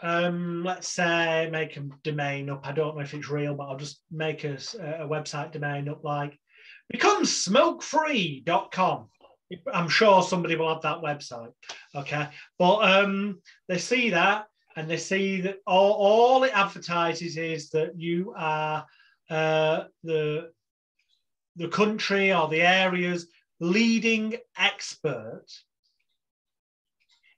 [0.01, 2.67] um, let's say make a domain up.
[2.67, 6.03] I don't know if it's real, but I'll just make a, a website domain up
[6.03, 6.39] like
[6.93, 9.09] becomesmokefree.com.
[9.71, 11.51] I'm sure somebody will have that website.
[11.93, 12.27] Okay.
[12.57, 17.99] But um, they see that and they see that all, all it advertises is that
[17.99, 18.87] you are
[19.29, 20.49] uh, the,
[21.55, 23.27] the country or the area's
[23.59, 25.45] leading expert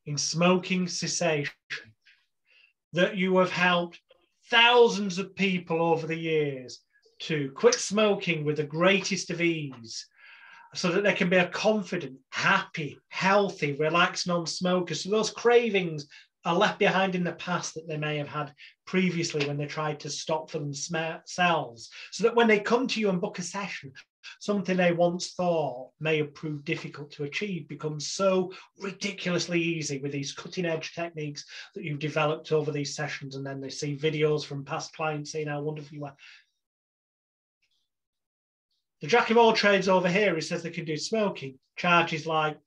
[0.05, 1.53] in smoking cessation
[2.93, 3.99] that you have helped
[4.49, 6.79] thousands of people over the years
[7.19, 10.07] to quit smoking with the greatest of ease
[10.73, 14.93] so that they can be a confident, happy, healthy, relaxed non smoker.
[14.93, 16.07] So those cravings
[16.47, 18.53] are left behind in the past that they may have had
[18.85, 21.89] previously when they tried to stop for themselves.
[22.11, 23.91] So that when they come to you and book a session,
[24.39, 30.13] something they once thought may have proved difficult to achieve becomes so ridiculously easy with
[30.13, 31.43] these cutting edge techniques
[31.75, 33.35] that you've developed over these sessions.
[33.35, 36.15] And then they see videos from past clients saying how wonderful you are.
[39.01, 42.57] The jack of all trades over here, he says they can do smoking, charges like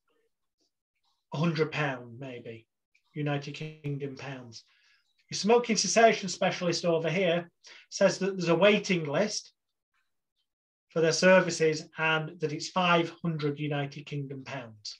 [1.35, 2.67] £100 maybe,
[3.13, 4.65] United Kingdom pounds.
[5.31, 7.51] Your smoking cessation specialist over here
[7.89, 9.53] says that there's a waiting list
[10.89, 14.99] for their services and that it's 500 United Kingdom pounds.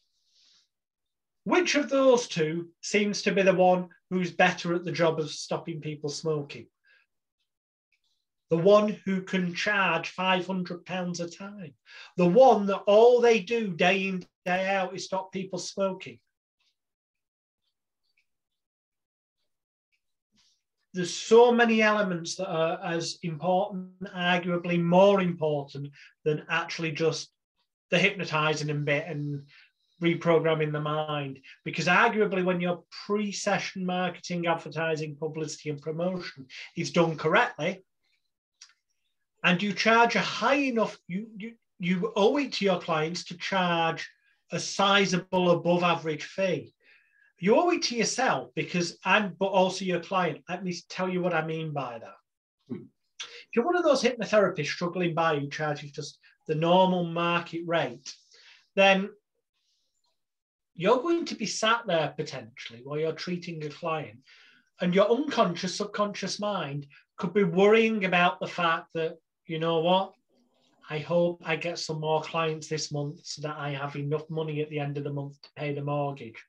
[1.45, 5.31] Which of those two seems to be the one who's better at the job of
[5.31, 6.67] stopping people smoking?
[8.51, 11.75] The one who can charge 500 pounds a time.
[12.17, 16.19] The one that all they do day in, day out is stop people smoking.
[20.93, 25.91] There's so many elements that are as important, arguably more important
[26.25, 27.31] than actually just
[27.91, 29.43] the hypnotizing and bit and
[30.03, 31.39] reprogramming the mind.
[31.65, 37.83] Because arguably, when your pre-session marketing, advertising, publicity, and promotion is done correctly,
[39.45, 43.39] and you charge a high enough, you you you owe it to your clients to
[43.39, 44.11] charge
[44.53, 46.75] a sizable above average fee
[47.41, 50.45] you owe it to yourself because I'm, but also your client.
[50.49, 52.17] Let me tell you what I mean by that.
[52.69, 52.85] Hmm.
[53.21, 58.15] If you're one of those hypnotherapists struggling by who charges just the normal market rate,
[58.77, 59.09] then
[60.75, 64.19] you're going to be sat there potentially while you're treating a client,
[64.81, 66.87] and your unconscious, subconscious mind
[67.19, 69.17] could be worrying about the fact that,
[69.47, 70.15] you know what,
[70.89, 74.63] I hope I get some more clients this month so that I have enough money
[74.63, 76.43] at the end of the month to pay the mortgage,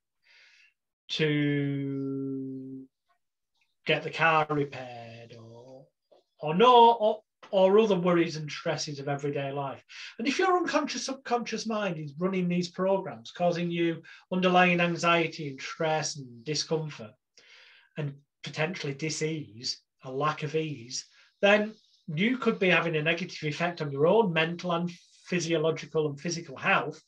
[1.12, 2.86] to
[3.86, 5.86] get the car repaired, or
[6.40, 9.84] or no, or, or other worries and stresses of everyday life.
[10.18, 14.02] And if your unconscious subconscious mind is running these programs, causing you
[14.32, 17.12] underlying anxiety and stress and discomfort,
[17.98, 21.06] and potentially disease, a lack of ease,
[21.42, 21.74] then
[22.08, 24.92] you could be having a negative effect on your own mental and
[25.26, 27.02] physiological and physical health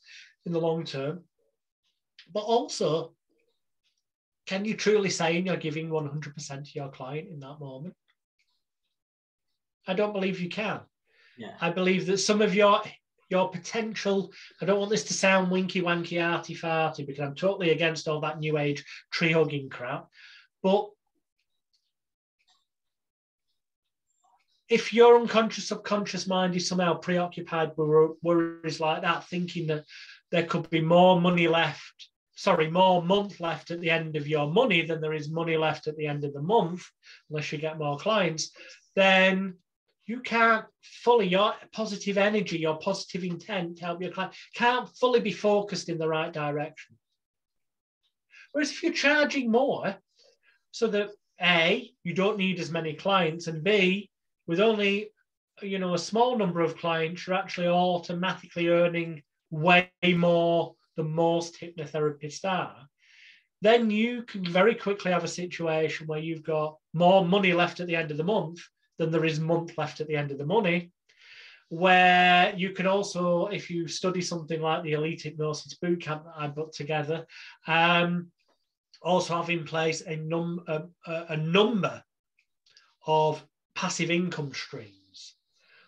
[0.46, 1.24] in the long term.
[2.32, 3.14] But also,
[4.46, 7.94] can you truly say you're giving 100% to your client in that moment?
[9.86, 10.80] I don't believe you can.
[11.36, 11.54] Yeah.
[11.60, 12.82] I believe that some of your
[13.30, 14.30] your potential,
[14.60, 18.20] I don't want this to sound winky wanky arty farty because I'm totally against all
[18.20, 20.08] that new age tree hugging crap.
[20.62, 20.90] But
[24.68, 29.84] if your unconscious subconscious mind is somehow preoccupied with worries like that, thinking that
[30.30, 34.50] there could be more money left, sorry, more month left at the end of your
[34.50, 36.82] money than there is money left at the end of the month,
[37.30, 38.50] unless you get more clients,
[38.96, 39.54] then
[40.06, 45.20] you can't fully your positive energy, your positive intent to help your client can't fully
[45.20, 46.96] be focused in the right direction.
[48.52, 49.96] Whereas if you're charging more,
[50.70, 51.10] so that
[51.40, 54.10] A, you don't need as many clients, and B,
[54.46, 55.10] with only
[55.62, 61.60] you know a small number of clients, you're actually automatically earning way more than most
[61.60, 62.76] hypnotherapists are.
[63.62, 67.86] Then you can very quickly have a situation where you've got more money left at
[67.86, 68.60] the end of the month
[68.98, 70.92] than there is month left at the end of the money.
[71.70, 76.48] Where you can also, if you study something like the Elite Hypnosis Bootcamp that I
[76.48, 77.26] put together,
[77.66, 78.30] um,
[79.02, 82.02] also have in place a, num- a, a number
[83.06, 85.34] of passive income streams.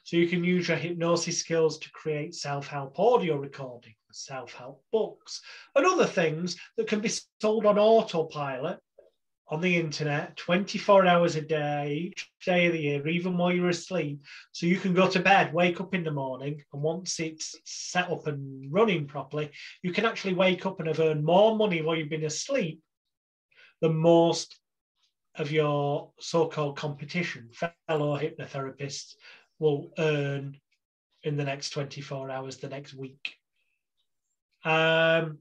[0.02, 5.41] So you can use your hypnosis skills to create self-help audio recordings, self-help books,
[5.75, 7.11] and other things that can be
[7.41, 8.79] sold on autopilot
[9.49, 13.69] on the internet 24 hours a day, each day of the year, even while you're
[13.69, 14.21] asleep.
[14.51, 18.11] So you can go to bed, wake up in the morning, and once it's set
[18.11, 19.51] up and running properly,
[19.83, 22.81] you can actually wake up and have earned more money while you've been asleep
[23.81, 24.59] than most
[25.37, 29.14] of your so-called competition, fellow hypnotherapists
[29.59, 30.59] will earn
[31.23, 33.37] in the next 24 hours, the next week.
[34.67, 35.39] Um,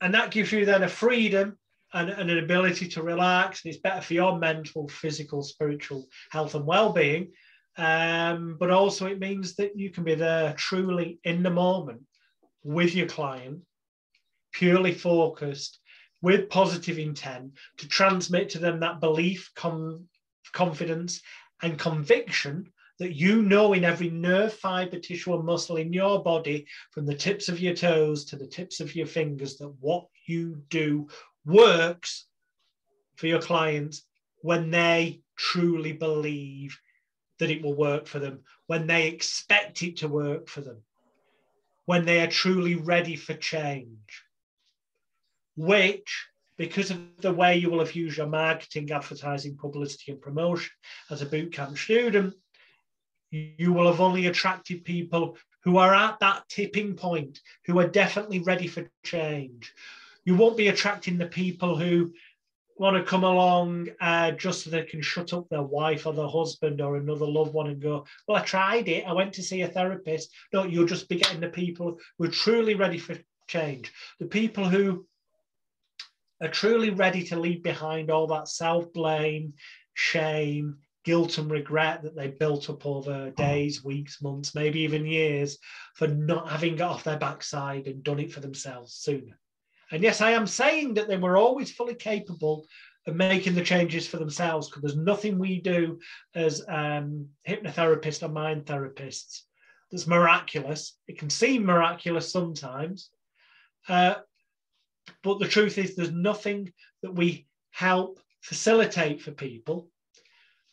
[0.00, 1.58] and that gives you then a freedom
[1.92, 3.64] and, and, an ability to relax.
[3.64, 7.32] And it's better for your mental, physical, spiritual health and well-being.
[7.76, 12.02] Um, but also it means that you can be there truly in the moment
[12.62, 13.62] with your client,
[14.52, 15.80] purely focused,
[16.22, 20.06] with positive intent to transmit to them that belief, com-
[20.52, 21.20] confidence,
[21.62, 22.70] and conviction
[23.00, 27.14] that you know in every nerve, fiber, tissue, and muscle in your body, from the
[27.14, 31.08] tips of your toes to the tips of your fingers, that what you do
[31.46, 32.26] works
[33.16, 34.02] for your clients
[34.42, 36.78] when they truly believe
[37.38, 40.82] that it will work for them, when they expect it to work for them,
[41.86, 44.22] when they are truly ready for change.
[45.56, 46.26] Which,
[46.58, 50.70] because of the way you will have used your marketing, advertising, publicity, and promotion
[51.08, 52.34] as a bootcamp student,
[53.30, 58.40] you will have only attracted people who are at that tipping point, who are definitely
[58.40, 59.72] ready for change.
[60.24, 62.12] You won't be attracting the people who
[62.76, 66.26] want to come along uh, just so they can shut up their wife or their
[66.26, 69.06] husband or another loved one and go, Well, I tried it.
[69.06, 70.30] I went to see a therapist.
[70.52, 73.16] No, you'll just be getting the people who are truly ready for
[73.48, 73.92] change.
[74.18, 75.06] The people who
[76.40, 79.52] are truly ready to leave behind all that self blame,
[79.92, 85.58] shame, guilt, and regret that they built up over days, weeks, months, maybe even years
[85.94, 89.38] for not having got off their backside and done it for themselves sooner.
[89.90, 92.66] And yes, I am saying that they were always fully capable
[93.06, 95.98] of making the changes for themselves because there's nothing we do
[96.34, 99.42] as um, hypnotherapists or mind therapists
[99.90, 100.96] that's miraculous.
[101.08, 103.10] It can seem miraculous sometimes,
[103.88, 104.16] uh,
[105.22, 106.72] but the truth is, there's nothing
[107.02, 109.88] that we help facilitate for people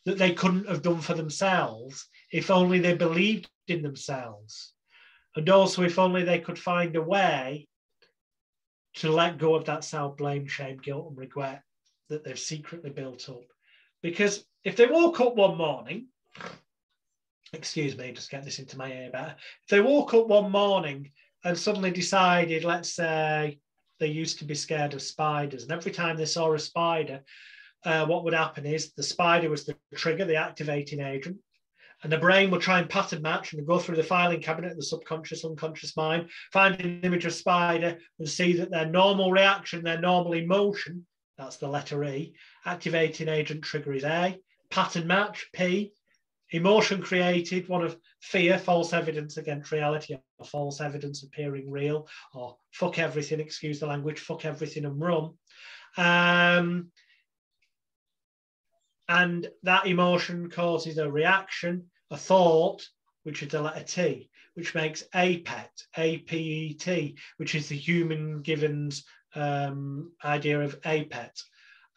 [0.07, 4.71] that they couldn't have done for themselves if only they believed in themselves.
[5.35, 7.67] And also, if only they could find a way
[8.95, 11.61] to let go of that self blame, shame, guilt, and regret
[12.07, 13.43] that they've secretly built up.
[14.01, 16.07] Because if they woke up one morning,
[17.51, 19.35] excuse me, just get this into my ear better.
[19.63, 21.11] If they woke up one morning
[21.43, 23.59] and suddenly decided, let's say,
[23.99, 25.63] they used to be scared of spiders.
[25.63, 27.23] And every time they saw a spider,
[27.85, 31.37] uh, what would happen is the spider was the trigger, the activating agent.
[32.03, 34.77] And the brain will try and pattern match and go through the filing cabinet of
[34.77, 39.83] the subconscious, unconscious mind, find an image of spider and see that their normal reaction,
[39.83, 41.07] their normal emotion,
[41.37, 42.33] that's the letter E,
[42.65, 44.37] activating agent trigger is A,
[44.69, 45.91] pattern match, P,
[46.51, 52.57] emotion created, one of fear, false evidence against reality, or false evidence appearing real, or
[52.71, 55.33] fuck everything, excuse the language, fuck everything and run.
[55.97, 56.91] Um,
[59.09, 62.85] and that emotion causes a reaction, a thought,
[63.23, 69.05] which is the letter T, which makes APET, A-P-E-T, which is the human Givens
[69.35, 71.41] um, idea of APET,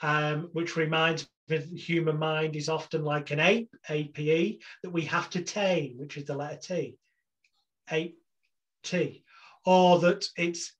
[0.02, 5.02] um, which reminds me the human mind is often like an ape, APE, that we
[5.02, 6.96] have to tame, which is the letter T,
[7.90, 9.24] A-T,
[9.64, 10.72] or that it's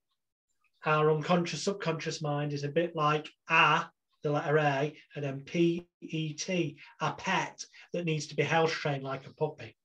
[0.85, 3.85] our unconscious, subconscious mind is a bit like a,
[4.23, 8.73] the letter A, and then P E T, a pet that needs to be house
[8.73, 9.77] trained like a puppy.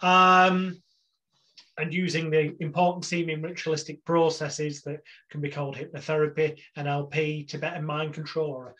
[0.00, 0.82] Um,
[1.78, 8.12] and using the important seeming ritualistic processes that can be called hypnotherapy, NLP, Tibetan mind
[8.12, 8.74] control, or a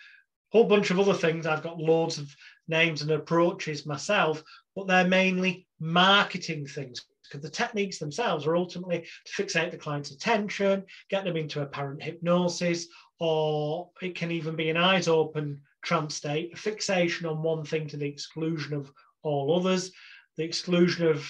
[0.51, 1.47] whole bunch of other things.
[1.47, 2.35] I've got loads of
[2.69, 4.43] names and approaches myself,
[4.77, 10.11] but they're mainly marketing things because the techniques themselves are ultimately to fixate the client's
[10.11, 12.89] attention, get them into apparent hypnosis,
[13.21, 17.89] or it can even be an eyes open trance state, a fixation on one thing
[17.89, 19.93] to the exclusion of all others,
[20.37, 21.27] the exclusion of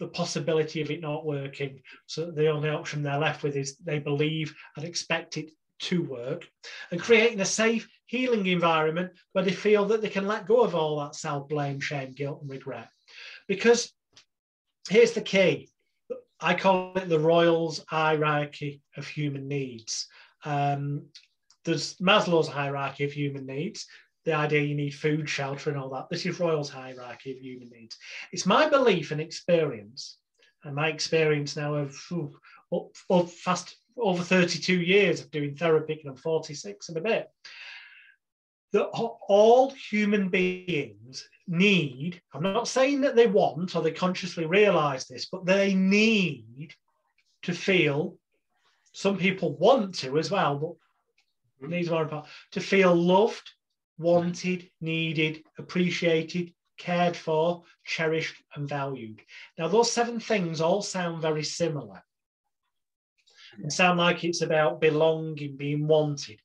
[0.00, 1.80] the possibility of it not working.
[2.06, 5.50] So the only option they're left with is they believe and expect it
[5.80, 6.48] to work,
[6.90, 10.74] and creating a safe, healing environment where they feel that they can let go of
[10.74, 12.88] all that self blame, shame, guilt, and regret.
[13.48, 13.92] Because
[14.88, 15.68] here's the key
[16.40, 20.06] I call it the Royle's hierarchy of human needs.
[20.44, 21.06] Um,
[21.64, 23.86] there's Maslow's hierarchy of human needs,
[24.24, 26.08] the idea you need food, shelter, and all that.
[26.10, 27.96] This is Royle's hierarchy of human needs.
[28.32, 30.18] It's my belief and experience,
[30.64, 31.96] and my experience now of
[32.72, 37.30] up, up fast over 32 years of doing therapy, and I'm 46 and a bit,
[38.74, 45.06] that all human beings need, I'm not saying that they want or they consciously realize
[45.06, 46.74] this, but they need
[47.42, 48.18] to feel,
[48.92, 50.58] some people want to as well,
[51.60, 51.70] but hmm.
[51.72, 53.48] needs more important, to feel loved,
[53.96, 59.22] wanted, needed, appreciated, cared for, cherished, and valued.
[59.56, 62.02] Now, those seven things all sound very similar
[63.56, 66.40] and sound like it's about belonging, being wanted.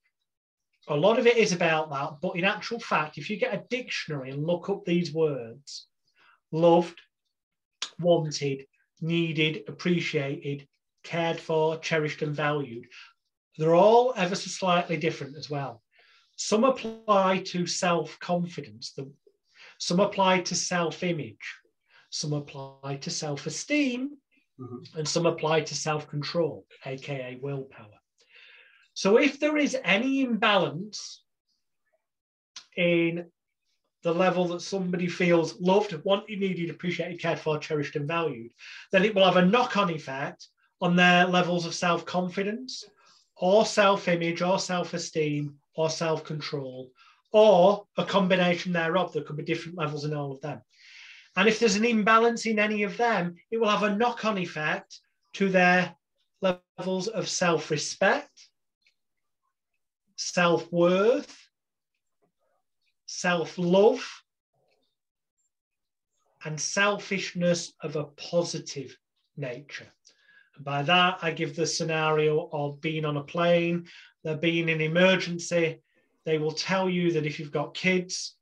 [0.90, 3.64] A lot of it is about that, but in actual fact, if you get a
[3.70, 5.88] dictionary and look up these words
[6.52, 7.00] loved,
[8.00, 8.66] wanted,
[9.00, 10.68] needed, appreciated,
[11.04, 12.86] cared for, cherished, and valued
[13.60, 15.84] they're all ever so slightly different as well.
[16.38, 18.98] Some apply to self confidence,
[19.78, 21.56] some apply to self image,
[22.10, 24.12] some apply to self esteem,
[24.58, 24.98] mm-hmm.
[24.98, 27.99] and some apply to self control, aka willpower.
[29.00, 31.24] So if there is any imbalance
[32.76, 33.28] in
[34.04, 38.52] the level that somebody feels loved, wanted, needed, appreciated, cared for, cherished, and valued,
[38.91, 40.50] then it will have a knock on effect
[40.82, 42.84] on their levels of self confidence
[43.38, 46.91] or self image or self esteem or self control,
[47.32, 49.14] or a combination thereof.
[49.14, 50.62] There could be different levels in all of them.
[51.38, 54.38] And if there's an imbalance in any of them, it will have a knock on
[54.38, 55.00] effect
[55.36, 55.95] to their
[56.41, 58.49] levels of self respect,
[60.20, 61.49] self worth,
[63.05, 64.05] self love,
[66.43, 68.97] and selfishness of a positive
[69.38, 69.88] nature.
[70.55, 73.88] And by that, I give the scenario of being on a plane
[74.24, 75.80] there being an emergency,
[76.26, 78.36] they will tell you that if you've got kids,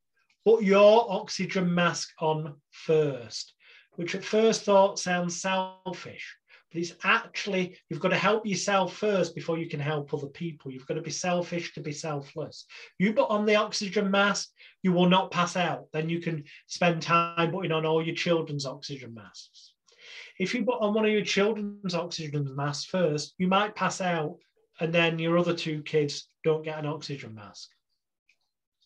[0.43, 3.53] put your oxygen mask on first,
[3.97, 6.35] which at first thought sounds selfish,
[6.77, 10.71] it's actually, you've got to help yourself first before you can help other people.
[10.71, 12.65] You've got to be selfish to be selfless.
[12.99, 14.49] You put on the oxygen mask,
[14.83, 15.87] you will not pass out.
[15.93, 19.73] Then you can spend time putting on all your children's oxygen masks.
[20.39, 24.37] If you put on one of your children's oxygen masks first, you might pass out
[24.79, 27.69] and then your other two kids don't get an oxygen mask.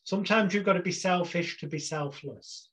[0.03, 2.70] Sometimes you've got to be selfish to be selfless.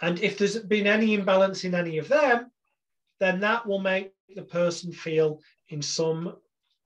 [0.00, 2.50] And if there's been any imbalance in any of them,
[3.20, 6.36] then that will make the person feel in some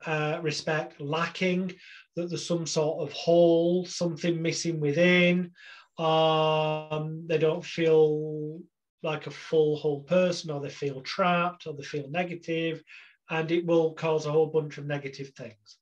[0.07, 1.75] uh, respect lacking,
[2.17, 5.53] that there's some sort of hole, something missing within.
[5.99, 8.61] Um, they don't feel
[9.03, 12.83] like a full whole person, or they feel trapped, or they feel negative,
[13.29, 15.79] and it will cause a whole bunch of negative things.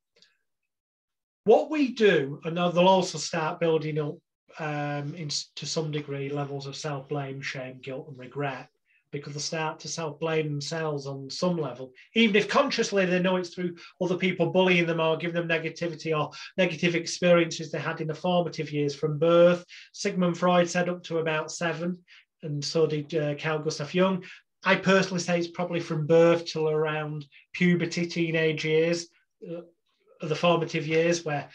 [1.44, 4.16] what we do, and they'll also start building up
[4.58, 8.68] um, in, to some degree levels of self blame, shame, guilt, and regret
[9.10, 13.36] because they start to self blame themselves on some level, even if consciously they know
[13.36, 18.00] it's through other people bullying them or giving them negativity or negative experiences they had
[18.00, 19.64] in the formative years from birth.
[19.92, 21.98] Sigmund Freud said up to about seven,
[22.42, 24.24] and so did uh, Carl Gustav Jung.
[24.64, 29.08] I personally say it's probably from birth till around puberty, teenage years,
[29.48, 29.60] uh,
[30.20, 31.48] the formative years, where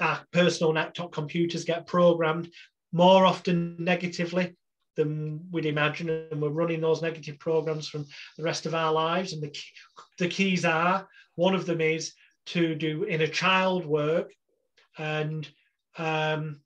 [0.00, 2.50] our personal laptop computers get programmed
[2.92, 4.54] more often negatively
[4.96, 8.06] than we'd imagine, and we're running those negative programs from
[8.36, 9.32] the rest of our lives.
[9.32, 9.66] And the, key,
[10.18, 12.12] the keys are one of them is
[12.46, 14.32] to do inner child work
[14.98, 15.48] and
[15.98, 16.60] um,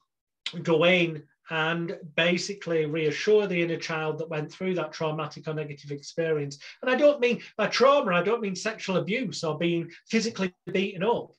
[0.62, 5.90] go in and basically reassure the inner child that went through that traumatic or negative
[5.90, 6.58] experience.
[6.82, 11.02] And I don't mean by trauma, I don't mean sexual abuse or being physically beaten
[11.02, 11.32] up.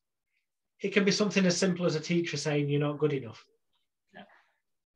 [0.82, 3.44] It can be something as simple as a teacher saying you're not good enough.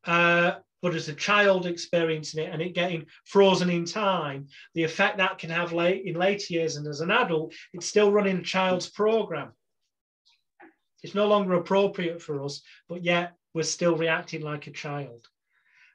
[0.06, 5.18] Uh, but as a child experiencing it and it getting frozen in time, the effect
[5.18, 8.44] that can have late in later years and as an adult, it's still running a
[8.44, 9.54] child's program.
[11.02, 15.26] It's no longer appropriate for us, but yet we're still reacting like a child.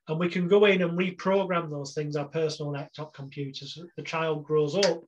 [0.09, 3.75] And we can go in and reprogram those things, our personal laptop computers.
[3.75, 5.05] So the child grows up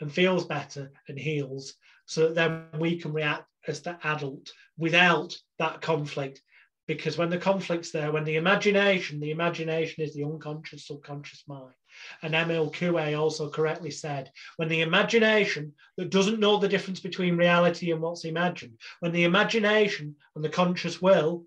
[0.00, 1.74] and feels better and heals,
[2.06, 6.40] so that then we can react as the adult without that conflict
[6.86, 11.74] because when the conflict's there, when the imagination, the imagination is the unconscious, subconscious mind.
[12.22, 17.36] And Emile Coué also correctly said, when the imagination that doesn't know the difference between
[17.36, 21.44] reality and what's imagined, when the imagination and the conscious will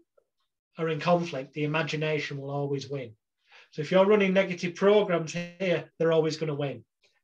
[0.77, 3.11] are in conflict, the imagination will always win.
[3.71, 6.83] So if you're running negative programs here, they're always going to win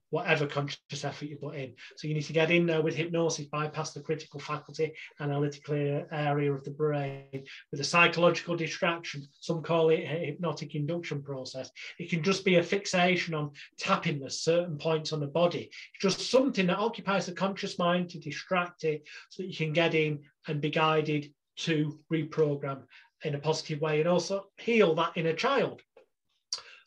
[0.09, 1.73] whatever conscious effort you put in.
[1.97, 6.53] So you need to get in there with hypnosis, bypass the critical faculty, analytical area
[6.53, 9.25] of the brain with a psychological distraction.
[9.39, 11.71] Some call it a hypnotic induction process.
[11.99, 15.69] It can just be a fixation on tapping the certain points on the body.
[15.93, 19.73] It's just something that occupies the conscious mind to distract it so that you can
[19.73, 22.83] get in and be guided to reprogram
[23.23, 25.81] in a positive way and also heal that inner child.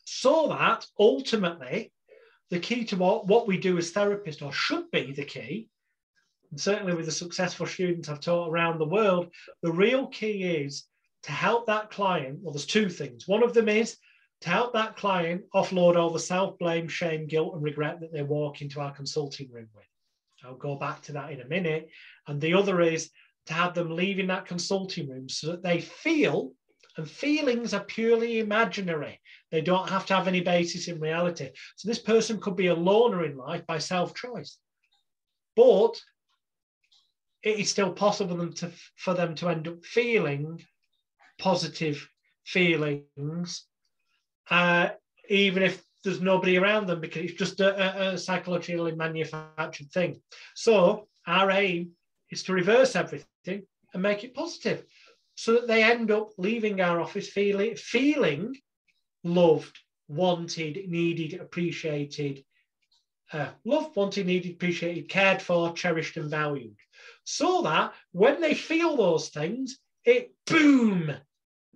[0.05, 1.91] So that ultimately
[2.49, 5.69] the key to what, what we do as therapists, or should be the key,
[6.51, 9.31] and certainly with the successful students I've taught around the world,
[9.61, 10.85] the real key is
[11.23, 12.39] to help that client.
[12.41, 13.27] Well, there's two things.
[13.27, 13.97] One of them is
[14.41, 18.23] to help that client offload all the self blame, shame, guilt, and regret that they
[18.23, 19.85] walk into our consulting room with.
[20.43, 21.89] I'll go back to that in a minute.
[22.27, 23.09] And the other is
[23.47, 26.53] to have them leaving that consulting room so that they feel,
[26.99, 29.21] and feelings are purely imaginary.
[29.51, 31.49] They don't have to have any basis in reality.
[31.77, 34.57] So this person could be a loner in life by self-choice,
[35.55, 35.99] but
[37.41, 40.61] it is still possible to, for them to end up feeling
[41.39, 42.05] positive
[42.45, 43.65] feelings,
[44.51, 44.89] uh,
[45.29, 50.19] even if there's nobody around them because it's just a, a, a psychologically manufactured thing.
[50.53, 51.91] So our aim
[52.29, 54.83] is to reverse everything and make it positive
[55.39, 58.53] so that they end up leaving our office feeling, feeling
[59.23, 59.79] loved,
[60.09, 62.43] wanted, needed, appreciated,
[63.31, 66.75] uh, loved, wanted, needed, appreciated, cared for, cherished, and valued.
[67.23, 71.13] So that when they feel those things, it boom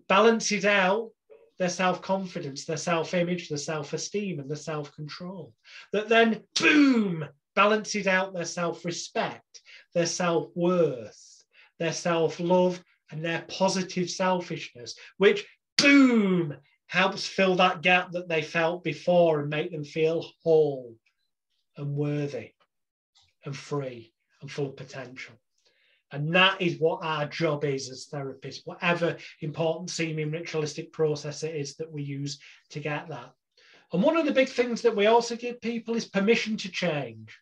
[0.10, 1.12] balances out
[1.58, 5.54] their self confidence, their self image, their self esteem, and their self control.
[5.94, 9.62] That then boom balances out their self respect,
[9.94, 11.46] their self worth,
[11.80, 12.84] their self love,
[13.14, 15.46] and their positive selfishness, which
[15.78, 16.56] boom
[16.88, 20.96] helps fill that gap that they felt before and make them feel whole
[21.78, 22.52] and worthy
[23.46, 24.12] and free
[24.42, 25.36] and full potential.
[26.12, 31.56] And that is what our job is as therapists, whatever important seeming ritualistic process it
[31.56, 32.40] is that we use
[32.72, 33.32] to get that.
[33.92, 37.38] And one of the big things that we also give people is permission to change,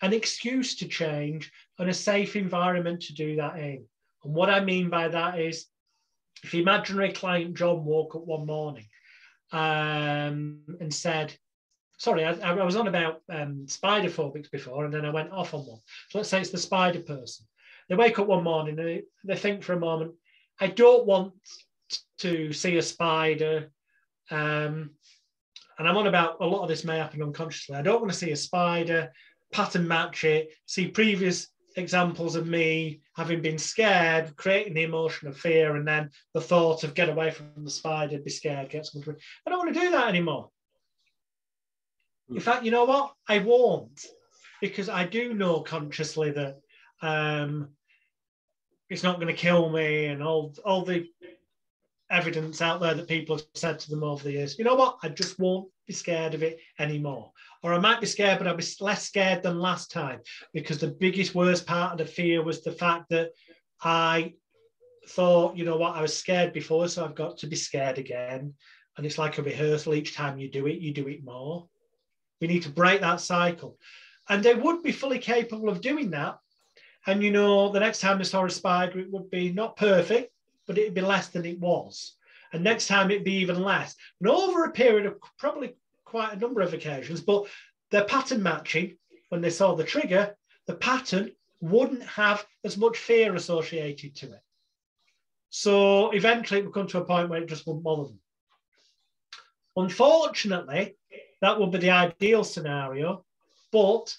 [0.00, 3.84] an excuse to change, and a safe environment to do that in.
[4.26, 5.66] And what I mean by that is
[6.42, 8.86] if imaginary client John woke up one morning
[9.52, 11.32] um, and said,
[11.98, 15.54] sorry, I, I was on about um, spider phobics before, and then I went off
[15.54, 15.80] on one.
[16.10, 17.46] So let's say it's the spider person.
[17.88, 20.12] They wake up one morning and they, they think for a moment,
[20.60, 21.32] I don't want
[22.18, 23.70] to see a spider.
[24.30, 24.90] Um,
[25.78, 27.76] and I'm on about a lot of this may happen unconsciously.
[27.76, 29.12] I don't want to see a spider,
[29.52, 35.36] pattern match it, see previous examples of me having been scared, creating the emotion of
[35.36, 39.14] fear, and then the thought of get away from the spider, be scared, get something.
[39.46, 40.50] I don't want to do that anymore.
[42.28, 43.14] In fact, you know what?
[43.28, 44.04] I won't,
[44.60, 46.58] because I do know consciously that
[47.02, 47.68] um,
[48.88, 51.06] it's not going to kill me, and all all the
[52.10, 54.58] evidence out there that people have said to them over the years.
[54.58, 54.98] You know what?
[55.02, 57.32] I just won't be scared of it anymore.
[57.62, 60.20] Or I might be scared, but I'll be less scared than last time
[60.52, 63.30] because the biggest, worst part of the fear was the fact that
[63.82, 64.34] I
[65.08, 68.54] thought, you know what, I was scared before, so I've got to be scared again.
[68.96, 69.94] And it's like a rehearsal.
[69.94, 71.68] Each time you do it, you do it more.
[72.40, 73.78] We need to break that cycle.
[74.28, 76.38] And they would be fully capable of doing that.
[77.06, 80.32] And you know, the next time they saw a spider, it would be not perfect,
[80.66, 82.16] but it'd be less than it was.
[82.52, 83.94] And next time it'd be even less.
[84.20, 87.46] And over a period of probably quite a number of occasions, but
[87.90, 88.96] their pattern matching,
[89.28, 90.36] when they saw the trigger,
[90.66, 94.40] the pattern wouldn't have as much fear associated to it.
[95.50, 98.20] So eventually it would come to a point where it just wouldn't bother them.
[99.76, 100.96] Unfortunately,
[101.40, 103.24] that would be the ideal scenario.
[103.72, 104.16] But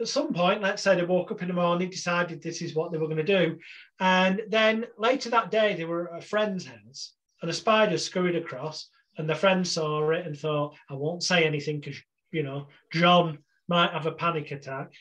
[0.00, 2.90] at some point, let's say they woke up in the morning, decided this is what
[2.90, 3.58] they were going to do.
[4.00, 8.36] And then later that day, they were at a friend's house and a spider scurried
[8.36, 8.88] across.
[9.18, 13.38] And the friend saw it and thought, I won't say anything because, you know, John
[13.68, 14.92] might have a panic attack.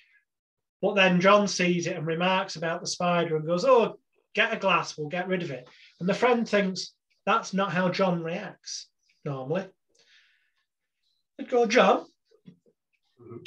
[0.81, 3.97] But then John sees it and remarks about the spider and goes, Oh,
[4.33, 5.67] get a glass, we'll get rid of it.
[5.99, 6.93] And the friend thinks,
[7.25, 8.87] That's not how John reacts
[9.23, 9.65] normally.
[11.39, 12.05] I'd go, John,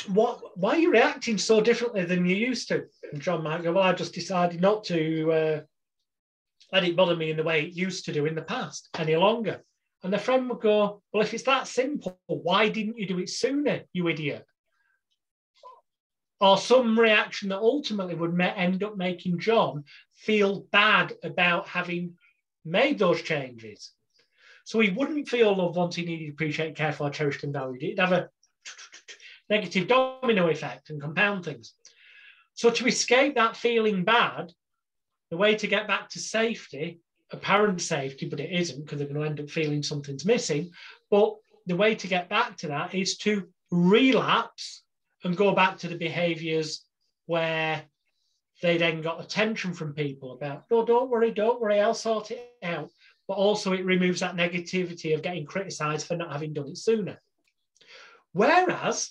[0.08, 2.84] what why are you reacting so differently than you used to?
[3.12, 5.60] And John might go, Well, I just decided not to uh,
[6.72, 9.16] let it bother me in the way it used to do in the past any
[9.16, 9.62] longer.
[10.02, 13.28] And the friend would go, Well, if it's that simple, why didn't you do it
[13.28, 14.46] sooner, you idiot?
[16.40, 22.14] Or some reaction that ultimately would end up making John feel bad about having
[22.64, 23.92] made those changes.
[24.64, 27.82] So he wouldn't feel loved, wanted, needed, appreciated, cared for, cherished, and valued.
[27.82, 28.28] He'd have a
[29.50, 31.74] negative domino effect and compound things.
[32.54, 34.52] So to escape that feeling bad,
[35.30, 37.00] the way to get back to safety,
[37.32, 40.70] apparent safety, but it isn't because they're going to end up feeling something's missing.
[41.10, 41.34] But
[41.66, 44.82] the way to get back to that is to relapse
[45.24, 46.84] and go back to the behaviors
[47.26, 47.82] where
[48.62, 52.50] they then got attention from people about, no, don't worry, don't worry, I'll sort it
[52.62, 52.90] out.
[53.26, 57.20] But also, it removes that negativity of getting criticized for not having done it sooner.
[58.32, 59.10] Whereas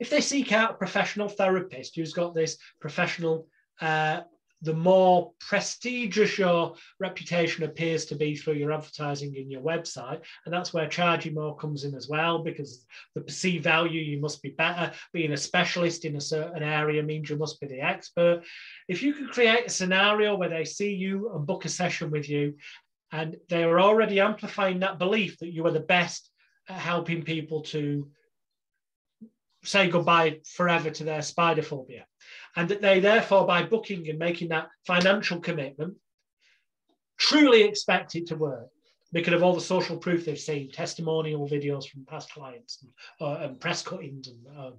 [0.00, 3.46] if they seek out a professional therapist who's got this professional,
[3.80, 4.20] uh,
[4.62, 10.20] the more prestigious your reputation appears to be through your advertising in your website.
[10.44, 12.84] And that's where charging more comes in as well, because
[13.14, 14.92] the perceived value, you must be better.
[15.12, 18.42] Being a specialist in a certain area means you must be the expert.
[18.88, 22.28] If you can create a scenario where they see you and book a session with
[22.28, 22.54] you,
[23.12, 26.30] and they are already amplifying that belief that you are the best
[26.68, 28.10] at helping people to
[29.64, 32.06] say goodbye forever to their spider phobia.
[32.56, 35.96] And that they therefore, by booking and making that financial commitment,
[37.18, 38.68] truly expect it to work
[39.12, 43.44] because of all the social proof they've seen, testimonial videos from past clients, and, uh,
[43.44, 44.70] and press cuttings, and, uh,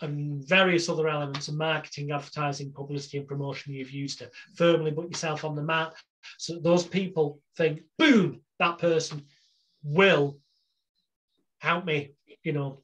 [0.00, 5.08] and, various other elements of marketing, advertising, publicity, and promotion you've used to firmly put
[5.08, 5.94] yourself on the map.
[6.38, 9.24] So those people think, boom, that person
[9.84, 10.38] will
[11.58, 12.82] help me, you know,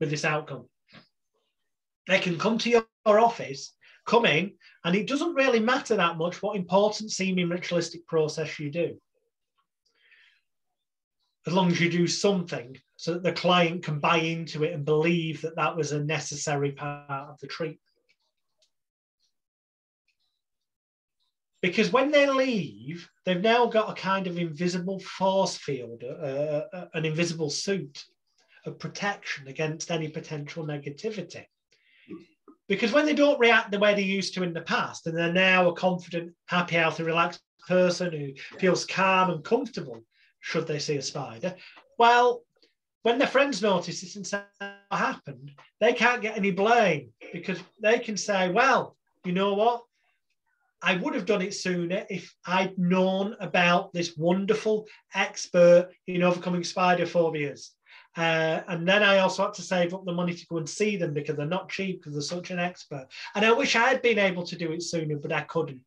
[0.00, 0.66] with this outcome.
[2.06, 3.74] They can come to your office,
[4.06, 4.52] come in,
[4.84, 8.98] and it doesn't really matter that much what important seeming ritualistic process you do.
[11.46, 14.84] As long as you do something so that the client can buy into it and
[14.84, 17.80] believe that that was a necessary part of the treatment.
[21.60, 26.86] Because when they leave, they've now got a kind of invisible force field, uh, uh,
[26.94, 28.04] an invisible suit
[28.70, 31.44] protection against any potential negativity.
[32.68, 35.32] Because when they don't react the way they used to in the past, and they're
[35.32, 40.02] now a confident, happy, healthy, relaxed person who feels calm and comfortable
[40.40, 41.54] should they see a spider,
[41.98, 42.42] well,
[43.02, 44.42] when their friends notice this and say
[44.88, 49.82] what happened, they can't get any blame because they can say, well, you know what?
[50.82, 56.64] I would have done it sooner if I'd known about this wonderful expert in overcoming
[56.64, 57.72] spider phobias.
[58.18, 60.96] Uh, and then I also had to save up the money to go and see
[60.96, 63.06] them because they're not cheap because they're such an expert.
[63.36, 65.82] And I wish I had been able to do it sooner, but I couldn't.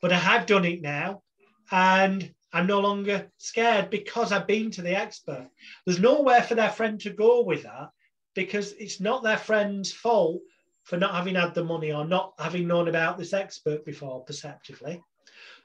[0.00, 1.22] But I have done it now.
[1.70, 5.46] And I'm no longer scared because I've been to the expert.
[5.84, 7.90] There's nowhere for their friend to go with that
[8.34, 10.40] because it's not their friend's fault
[10.84, 15.02] for not having had the money or not having known about this expert before, perceptively.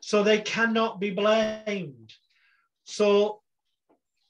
[0.02, 2.12] So they cannot be blamed.
[2.84, 3.39] So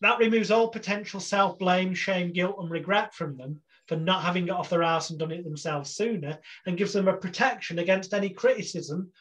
[0.02, 4.46] that removes all potential self blame, shame, guilt, and regret from them for not having
[4.46, 8.14] got off their ass and done it themselves sooner, and gives them a protection against
[8.14, 9.12] any criticism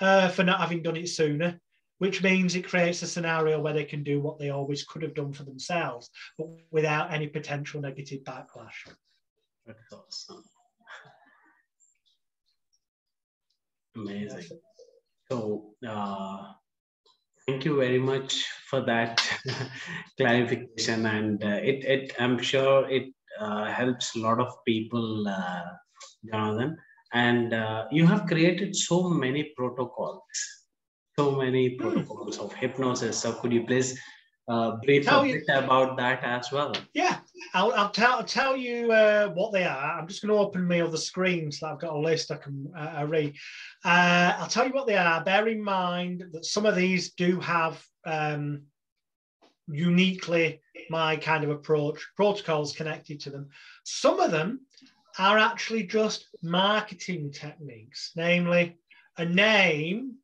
[0.00, 1.58] uh, for not having done it sooner,
[1.98, 5.14] which means it creates a scenario where they can do what they always could have
[5.14, 8.86] done for themselves, but without any potential negative backlash.
[9.90, 10.44] Awesome.
[13.96, 14.58] Amazing.
[15.30, 16.52] So, uh,
[17.46, 19.22] thank you very much for that
[20.18, 25.64] clarification, and uh, it, it I'm sure it uh, helps a lot of people, uh,
[26.30, 26.76] Jonathan.
[27.12, 30.20] And uh, you have created so many protocols,
[31.18, 31.80] so many hmm.
[31.80, 33.18] protocols of hypnosis.
[33.18, 33.98] So, could you please
[34.48, 36.74] uh, brief a bit about that as well.
[36.92, 37.18] Yeah,
[37.52, 39.98] I'll, I'll tell, I'll tell you uh, what they are.
[39.98, 42.72] I'm just going to open my other screen so I've got a list I can
[42.76, 43.34] uh, read.
[43.84, 45.22] Uh, I'll tell you what they are.
[45.22, 48.62] Bear in mind that some of these do have um,
[49.68, 53.48] uniquely my kind of approach, protocols connected to them.
[53.84, 54.60] Some of them
[55.18, 58.78] are actually just marketing techniques, namely
[59.16, 60.16] a name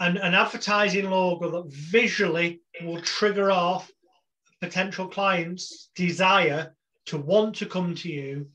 [0.00, 3.90] an, an advertising logo that visually will trigger off
[4.60, 6.74] potential clients' desire
[7.06, 8.46] to want to come to you,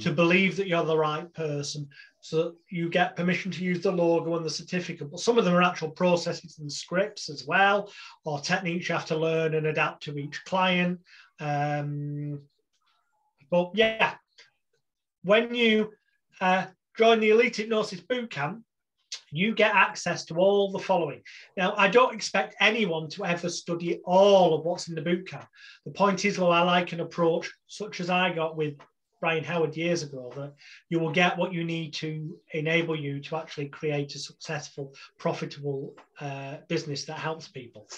[0.00, 1.88] to believe that you're the right person.
[2.20, 5.10] So that you get permission to use the logo and the certificate.
[5.10, 7.90] But some of them are actual processes and scripts as well,
[8.24, 11.00] or techniques you have to learn and adapt to each client.
[11.40, 12.40] Um,
[13.50, 14.14] but yeah,
[15.22, 15.92] when you
[16.40, 18.62] uh, join the Elite Hypnosis Bootcamp,
[19.30, 21.22] you get access to all the following.
[21.56, 25.46] Now, I don't expect anyone to ever study all of what's in the bootcamp.
[25.84, 28.74] The point is, well, I like an approach such as I got with
[29.20, 30.54] Brian Howard years ago that
[30.90, 35.96] you will get what you need to enable you to actually create a successful, profitable
[36.20, 37.88] uh, business that helps people.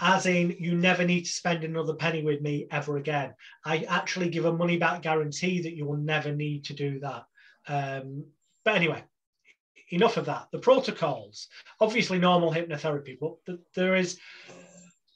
[0.00, 3.34] As in, you never need to spend another penny with me ever again.
[3.64, 7.24] I actually give a money back guarantee that you will never need to do that.
[7.68, 8.26] Um,
[8.64, 9.02] but anyway,
[9.90, 10.48] enough of that.
[10.52, 11.48] The protocols,
[11.80, 14.18] obviously normal hypnotherapy, but th- there is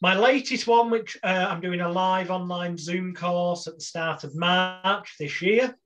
[0.02, 4.24] my latest one, which uh, I'm doing a live online Zoom course at the start
[4.24, 5.76] of March this year.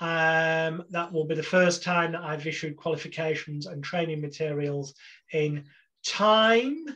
[0.00, 4.94] Um, that will be the first time that I've issued qualifications and training materials
[5.32, 5.66] in
[6.04, 6.86] time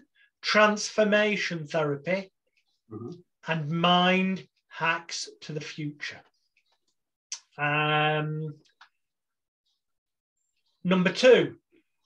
[0.41, 2.33] transformation therapy
[2.91, 3.11] mm-hmm.
[3.47, 6.21] and mind hacks to the future.
[7.57, 8.55] Um,
[10.87, 11.57] Number two,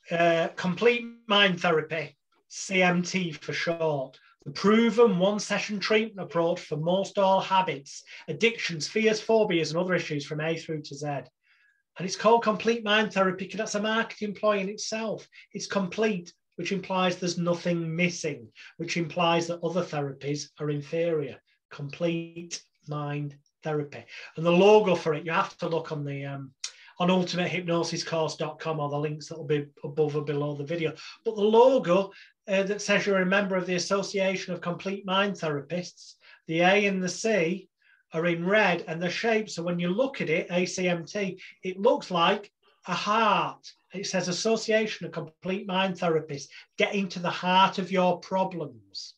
[0.09, 2.16] uh, complete mind therapy,
[2.49, 4.20] CMT for short.
[4.45, 9.95] The proven one session treatment approach for most all habits, addictions, fears, phobias, and other
[9.95, 11.07] issues from A through to Z.
[11.07, 15.29] And it's called complete mind therapy because that's a marketing ploy in itself.
[15.53, 21.37] It's complete, which implies there's nothing missing, which implies that other therapies are inferior.
[21.72, 24.05] Complete mind therapy.
[24.37, 26.53] And the logo for it, you have to look on the um,
[26.99, 30.92] on ultimatehypnosiscourse.com or the links that will be above or below the video.
[31.24, 32.11] But the logo
[32.49, 36.14] uh, that says you're a member of the Association of Complete Mind Therapists,
[36.46, 37.68] the A and the C
[38.12, 39.51] are in red and the shape.
[39.51, 42.51] So when you look at it, ACMT, it looks like
[42.86, 43.70] a heart.
[43.92, 49.14] It says Association of Complete Mind Therapists, getting to the heart of your problems.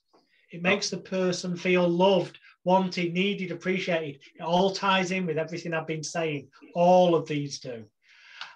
[0.50, 4.20] It makes the person feel loved, wanted, needed, appreciated.
[4.36, 6.48] It all ties in with everything I've been saying.
[6.74, 7.84] All of these do.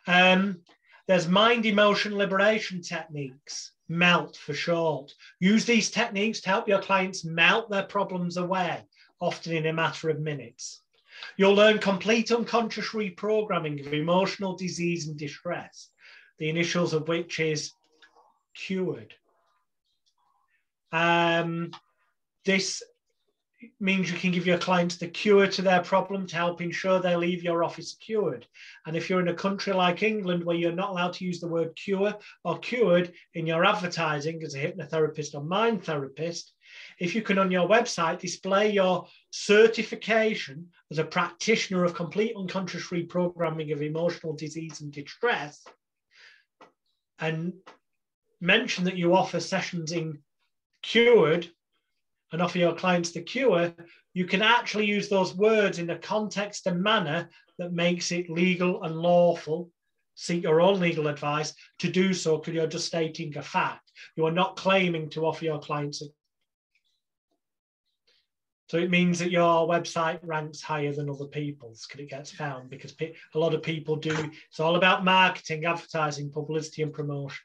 [0.07, 0.61] Um,
[1.07, 5.13] there's mind emotion liberation techniques, melt for short.
[5.41, 8.83] Use these techniques to help your clients melt their problems away,
[9.21, 10.83] often in a matter of minutes.
[11.37, 15.91] You'll learn complete unconscious reprogramming of emotional disease and distress,
[16.39, 17.73] the initials of which is
[18.55, 19.15] cured.
[20.93, 21.73] Um,
[22.45, 22.83] this
[23.81, 27.17] means you can give your clients the cure to their problem to help ensure they
[27.17, 28.47] leave your office cured.
[28.87, 31.49] And if you're in a country like England where you're not allowed to use the
[31.49, 36.53] word cure or cured in your advertising as a hypnotherapist or mind therapist,
[36.99, 42.89] if you can on your website display your certification as a practitioner of complete unconscious
[42.89, 45.65] reprogramming of emotional disease and distress,
[47.19, 47.53] and
[48.41, 50.19] mention that you offer sessions in
[50.83, 51.49] cured
[52.35, 53.73] and offer your clients the cure,
[54.13, 57.29] you can actually use those words in the context and manner
[57.59, 59.71] that makes it legal and lawful.
[60.17, 63.89] Seek your own legal advice to do so because you're just stating a fact.
[64.17, 66.07] You are not claiming to offer your clients a
[68.69, 72.71] so it means that your website ranks higher than other people's because it gets found
[72.71, 74.17] because a lot of people do.
[74.49, 77.45] It's all about marketing, advertising, publicity, and promotion.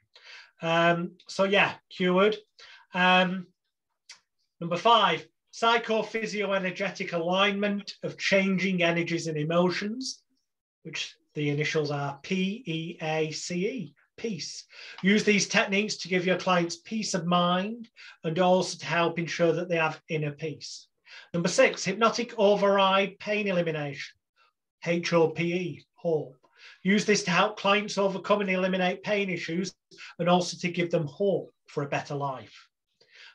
[0.63, 2.37] Um, so yeah, cured.
[2.95, 3.45] Um,
[4.59, 10.23] Number five, psychophysioenergetic alignment of changing energies and emotions,
[10.83, 14.65] which the initials are PEACE, peace.
[15.01, 17.89] Use these techniques to give your clients peace of mind
[18.23, 20.87] and also to help ensure that they have inner peace.
[21.33, 24.17] Number six, hypnotic override pain elimination,
[24.83, 26.35] HOPE, hope.
[26.83, 29.73] Use this to help clients overcome and eliminate pain issues
[30.19, 32.68] and also to give them hope for a better life.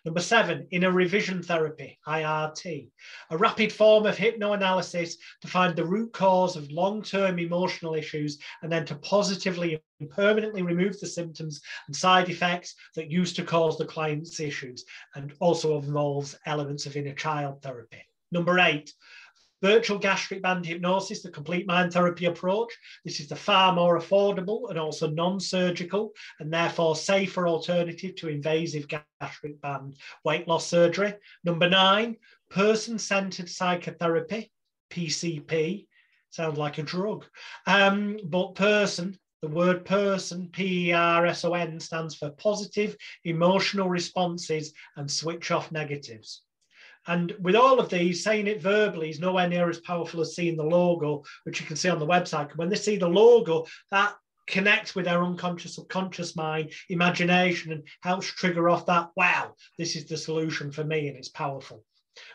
[0.05, 2.91] Number seven, inner revision therapy, IRT,
[3.31, 8.71] a rapid form of hypnoanalysis to find the root cause of long-term emotional issues and
[8.71, 13.79] then to positively and permanently remove the symptoms and side effects that used to cause
[13.79, 14.85] the client's issues
[15.15, 18.03] and also involves elements of inner child therapy.
[18.31, 18.93] Number eight,
[19.65, 22.71] Virtual gastric band hypnosis, the complete mind therapy approach.
[23.03, 28.87] This is the far more affordable and also non-surgical and therefore safer alternative to invasive
[28.87, 31.15] gastric band weight loss surgery.
[31.45, 32.17] Number nine,
[32.51, 34.53] person-centered psychotherapy,
[34.91, 35.87] PCP.
[36.29, 37.25] Sounds like a drug.
[37.67, 42.99] Um, but person, the word person, P E R S O N, stands for positive
[43.25, 46.43] emotional responses and switch off negatives.
[47.07, 50.57] And with all of these, saying it verbally is nowhere near as powerful as seeing
[50.57, 52.57] the logo, which you can see on the website.
[52.57, 54.15] When they see the logo, that
[54.47, 60.07] connects with their unconscious, subconscious mind, imagination, and helps trigger off that, wow, this is
[60.07, 61.85] the solution for me, and it's powerful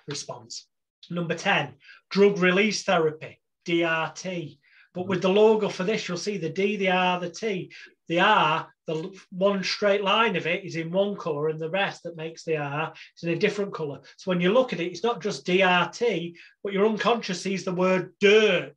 [0.08, 0.68] response.
[1.10, 1.74] Number 10,
[2.10, 4.58] drug release therapy, DRT.
[4.94, 7.72] But with the logo for this, you'll see the D, the R, the T.
[8.10, 12.04] The R, the one straight line of it is in one color, and the rest
[12.04, 14.02] that makes the R is in a different color.
[14.18, 16.34] So when you look at it, it's not just DRT,
[16.64, 18.76] but your unconscious sees the word dirt.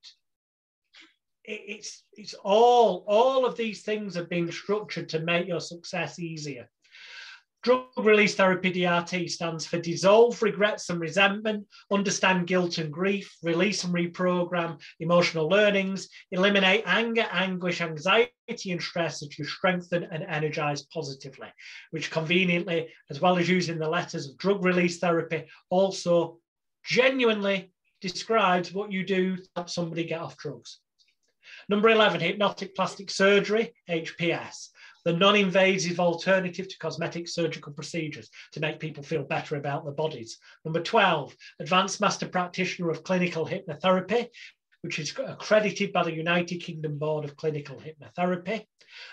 [1.45, 6.71] It's it's all all of these things have been structured to make your success easier.
[7.63, 13.85] Drug release therapy DRT stands for dissolve regrets and resentment, understand guilt and grief, release
[13.85, 18.33] and reprogram emotional learnings, eliminate anger, anguish, anxiety,
[18.73, 21.47] and stress that you strengthen and energize positively,
[21.93, 26.39] which conveniently, as well as using the letters of drug release therapy, also
[26.85, 30.81] genuinely describes what you do to help somebody get off drugs.
[31.69, 34.71] Number 11, hypnotic plastic surgery, HPS
[35.05, 40.39] the non-invasive alternative to cosmetic surgical procedures to make people feel better about their bodies.
[40.65, 44.29] Number 12, advanced master practitioner of clinical hypnotherapy,
[44.83, 48.67] which is accredited by the United Kingdom Board of Clinical Hypnotherapy.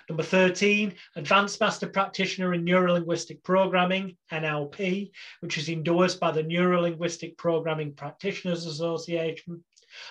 [0.10, 7.38] Number 13, Advanced Master Practitioner in Neurolinguistic Programming, NLP, which is endorsed by the Neurolinguistic
[7.38, 9.64] Programming Practitioners Association.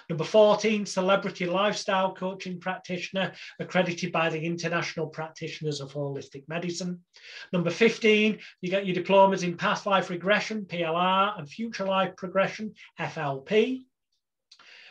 [0.08, 7.00] Number 14, celebrity lifestyle coaching practitioner, accredited by the International Practitioners of Holistic Medicine.
[7.52, 12.74] Number 15, you get your diplomas in past life regression, PLR, and future life progression,
[13.00, 13.84] FLP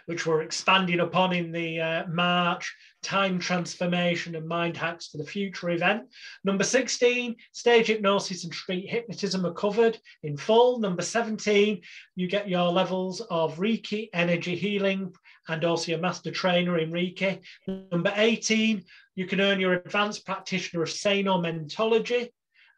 [0.07, 5.25] which we're expanding upon in the uh, March Time Transformation and Mind Hacks for the
[5.25, 6.03] Future event.
[6.45, 10.79] Number 16, Stage Hypnosis and Street Hypnotism are covered in full.
[10.79, 11.81] Number 17,
[12.15, 15.13] you get your levels of Reiki, energy healing,
[15.49, 17.41] and also your master trainer in Reiki.
[17.67, 18.83] Number 18,
[19.15, 22.29] you can earn your advanced practitioner of Sano-Mentology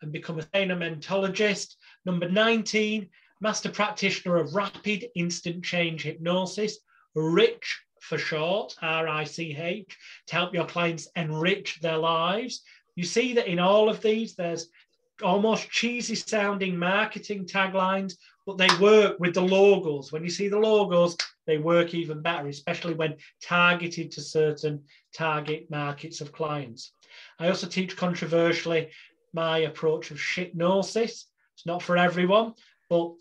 [0.01, 1.75] and become a Sano-Mentologist.
[2.05, 3.07] Number 19,
[3.39, 6.79] master practitioner of rapid instant change hypnosis.
[7.15, 9.97] Rich for short, R I C H,
[10.27, 12.61] to help your clients enrich their lives.
[12.95, 14.69] You see that in all of these, there's
[15.23, 20.11] almost cheesy sounding marketing taglines, but they work with the logos.
[20.11, 24.83] When you see the logos, they work even better, especially when targeted to certain
[25.13, 26.93] target markets of clients.
[27.39, 28.89] I also teach controversially
[29.33, 31.25] my approach of shitnosis.
[31.55, 32.53] It's not for everyone,
[32.89, 33.11] but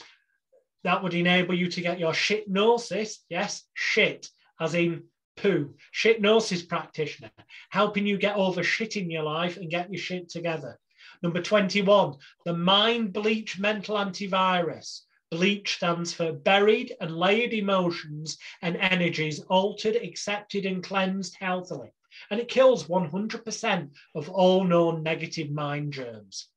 [0.88, 5.02] that would enable you to get your shitnosis, yes, shit, as in
[5.36, 7.30] poo, shitnosis practitioner,
[7.68, 10.78] helping you get over shit in your life and get your shit together.
[11.22, 12.14] Number 21,
[12.46, 15.02] the Mind Bleach Mental Antivirus.
[15.30, 21.92] Bleach stands for buried and layered emotions and energies altered, accepted, and cleansed healthily.
[22.30, 26.48] And it kills 100% of all known negative mind germs.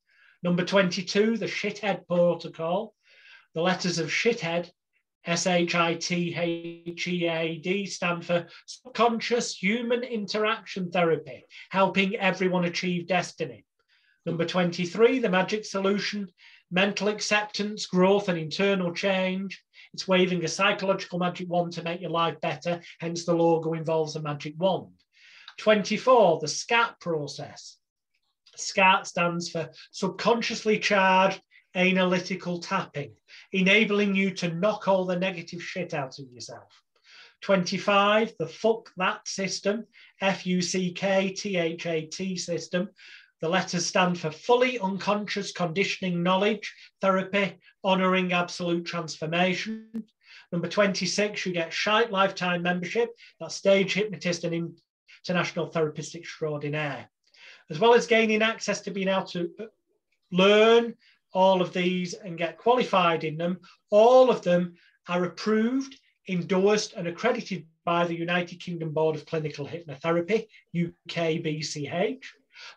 [0.42, 2.94] Number 22, the Shithead Protocol.
[3.54, 4.70] The letters of shithead,
[5.24, 12.16] S H I T H E A D, stand for subconscious human interaction therapy, helping
[12.16, 13.64] everyone achieve destiny.
[14.24, 16.28] Number 23, the magic solution,
[16.70, 19.62] mental acceptance, growth, and internal change.
[19.92, 24.16] It's waving a psychological magic wand to make your life better, hence the logo involves
[24.16, 24.94] a magic wand.
[25.58, 27.76] 24, the SCAT process.
[28.56, 31.40] SCAT stands for subconsciously charged
[31.74, 33.12] analytical tapping,
[33.52, 36.82] enabling you to knock all the negative shit out of yourself.
[37.42, 39.84] 25, the fuck that system,
[40.20, 42.88] F U C K T H A T system.
[43.40, 50.04] The letters stand for fully unconscious conditioning knowledge therapy, honoring absolute transformation.
[50.52, 53.10] Number 26, you get Shite lifetime membership,
[53.40, 54.76] that's stage hypnotist and
[55.26, 57.10] international therapist extraordinaire.
[57.70, 59.64] As well as gaining access to being able to uh,
[60.30, 60.94] learn
[61.32, 63.60] all of these and get qualified in them,
[63.90, 64.74] all of them
[65.08, 72.22] are approved endorsed and accredited by the United Kingdom Board of Clinical Hypnotherapy, UKBCH,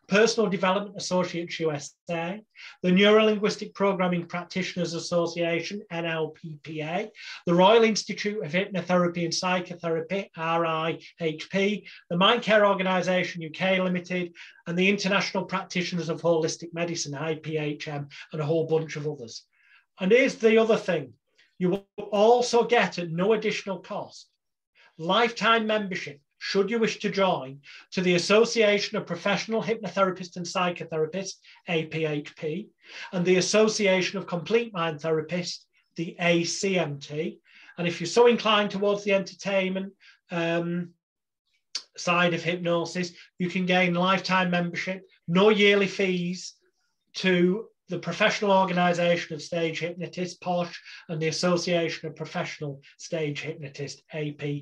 [0.08, 2.42] Personal Development Associates USA,
[2.84, 7.10] the Neurolinguistic Programming Practitioners Association, NLPPA,
[7.46, 14.34] the Royal Institute of Hypnotherapy and Psychotherapy, RIHP, the Mind Care Organisation UK Limited,
[14.68, 19.44] and the International Practitioners of Holistic Medicine, IPHM, and a whole bunch of others.
[20.00, 21.14] And here's the other thing.
[21.58, 24.28] You will also get at no additional cost.
[24.98, 31.38] Lifetime membership, should you wish to join, to the Association of Professional Hypnotherapists and Psychotherapists,
[31.68, 32.68] APHP,
[33.14, 35.66] and the Association of Complete Mind Therapists,
[35.96, 37.40] the ACMT.
[37.80, 39.94] And if you're so inclined towards the entertainment
[40.30, 40.92] um,
[41.98, 46.54] side of hypnosis, you can gain lifetime membership, no yearly fees
[47.16, 50.80] to the Professional Organisation of Stage Hypnotists, POSH,
[51.10, 54.62] and the Association of Professional Stage Hypnotists, APSH.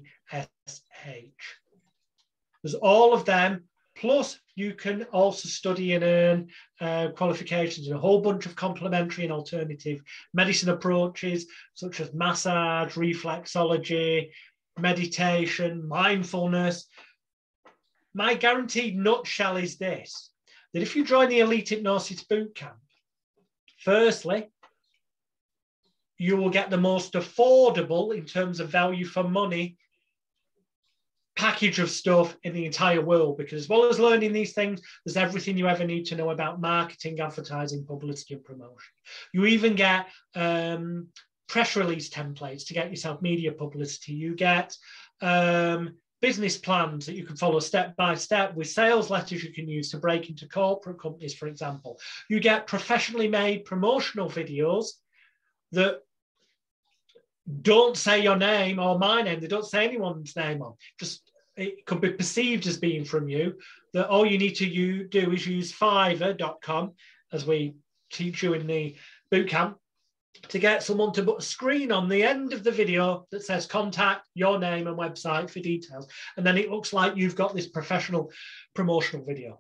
[2.64, 6.50] There's all of them, plus you can also study and earn
[6.80, 10.02] uh, qualifications in a whole bunch of complementary and alternative
[10.34, 14.30] medicine approaches, such as massage, reflexology,
[14.80, 16.88] meditation, mindfulness.
[18.14, 20.32] My guaranteed nutshell is this
[20.74, 22.78] that if you join the Elite Hypnosis Bootcamp,
[23.84, 24.48] Firstly,
[26.18, 29.78] you will get the most affordable in terms of value for money
[31.36, 35.18] package of stuff in the entire world because as well as learning these things there's
[35.18, 38.94] everything you ever need to know about marketing advertising publicity and promotion
[39.34, 41.08] you even get um,
[41.48, 44.76] press release templates to get yourself media publicity you get
[45.22, 49.68] um, business plans that you can follow step by step with sales letters you can
[49.68, 52.00] use to break into corporate companies, for example.
[52.30, 54.86] You get professionally made promotional videos
[55.74, 56.00] that
[57.62, 60.74] don't say your name or my name, they don't say anyone's name on.
[61.00, 63.58] Just it could be perceived as being from you.
[63.94, 66.94] That all you need to you do is use fiverr.com
[67.32, 67.76] as we
[68.12, 68.96] teach you in the
[69.32, 69.76] bootcamp
[70.50, 73.66] to get someone to put a screen on the end of the video that says
[73.66, 76.08] contact your name and website for details.
[76.38, 78.32] And then it looks like you've got this professional
[78.74, 79.60] promotional video.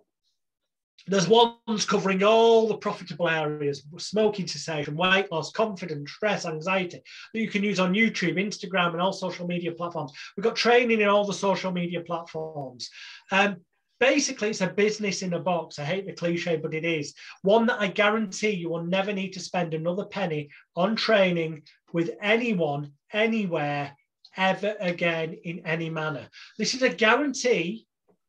[1.08, 7.01] There's ones covering all the profitable areas smoking cessation, weight loss, confidence, stress, anxiety
[7.34, 10.14] that you can use on YouTube, Instagram, and all social media platforms.
[10.36, 12.89] We've got training in all the social media platforms.
[13.32, 13.58] Um,
[13.99, 15.80] basically it's a business in a box.
[15.80, 19.34] I hate the cliche, but it is one that I guarantee you will never need
[19.34, 23.95] to spend another penny on training with anyone, anywhere,
[24.36, 26.28] ever again in any manner.
[26.58, 27.86] This is a guarantee,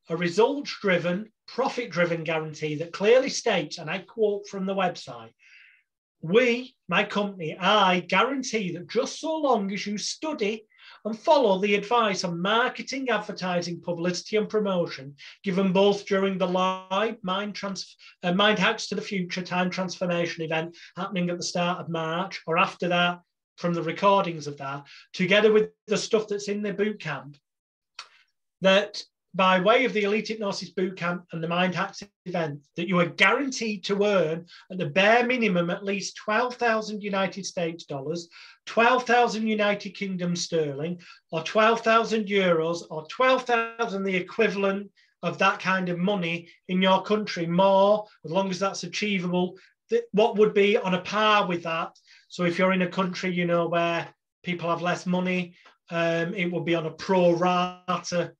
[0.09, 5.33] a results driven, profit driven guarantee that clearly states, and I quote from the website,
[6.21, 10.67] we, my company, I guarantee that just so long as you study
[11.05, 17.17] and follow the advice on marketing, advertising, publicity, and promotion given both during the live
[17.23, 21.81] Mind, Trans- uh, Mind Hacks to the Future time transformation event happening at the start
[21.81, 23.21] of March or after that
[23.57, 27.37] from the recordings of that, together with the stuff that's in the boot camp,
[28.63, 29.03] that
[29.35, 33.07] by way of the Elite Hypnosis Bootcamp and the Mind Hacks event that you are
[33.07, 38.29] guaranteed to earn at the bare minimum at least 12,000 United States dollars,
[38.67, 41.01] 12,000 United Kingdom sterling,
[41.33, 44.89] or 12,000 euros, or 12,000 the equivalent
[45.25, 49.57] of that kind of money in your country, more, as long as that's achievable.
[50.13, 51.99] What would be on a par with that?
[52.29, 54.07] So if you're in a country, you know, where
[54.45, 55.55] people have less money,
[55.91, 58.33] um, it would be on a pro rata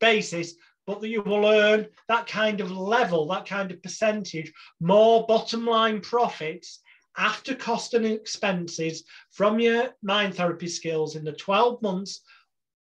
[0.00, 0.54] basis,
[0.86, 5.66] but that you will earn that kind of level, that kind of percentage, more bottom
[5.66, 6.80] line profits
[7.16, 12.20] after cost and expenses from your mind therapy skills in the 12 months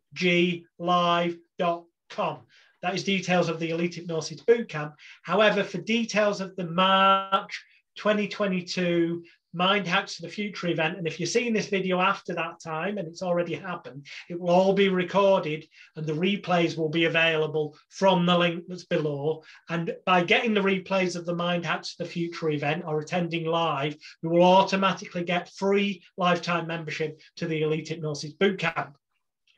[2.82, 4.96] That is details of the Elite Hypnosis Bootcamp.
[5.22, 7.64] However, for details of the March
[7.96, 9.24] 2022
[9.54, 10.98] Mind Hacks for the Future event.
[10.98, 14.50] And if you're seeing this video after that time and it's already happened, it will
[14.50, 19.44] all be recorded and the replays will be available from the link that's below.
[19.70, 23.46] And by getting the replays of the Mind Hacks for the Future event or attending
[23.46, 28.94] live, you will automatically get free lifetime membership to the Elite Hypnosis Bootcamp.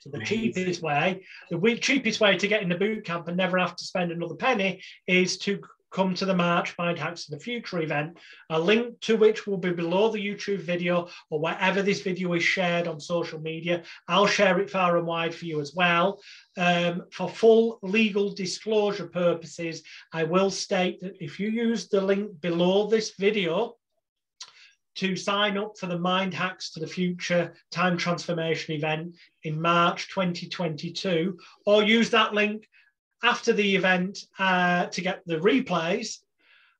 [0.06, 3.58] So the cheapest way, the cheapest way to get in the boot camp and never
[3.58, 5.60] have to spend another penny is to
[5.96, 8.18] come to the March Mind Hacks to the Future event,
[8.50, 12.44] a link to which will be below the YouTube video or wherever this video is
[12.44, 13.82] shared on social media.
[14.10, 16.20] I'll share it far and wide for you as well.
[16.58, 22.42] Um, for full legal disclosure purposes, I will state that if you use the link
[22.42, 23.78] below this video,
[24.96, 30.08] to sign up for the Mind Hacks to the Future Time Transformation event in March
[30.14, 32.66] 2022, or use that link
[33.24, 36.18] after the event uh, to get the replays,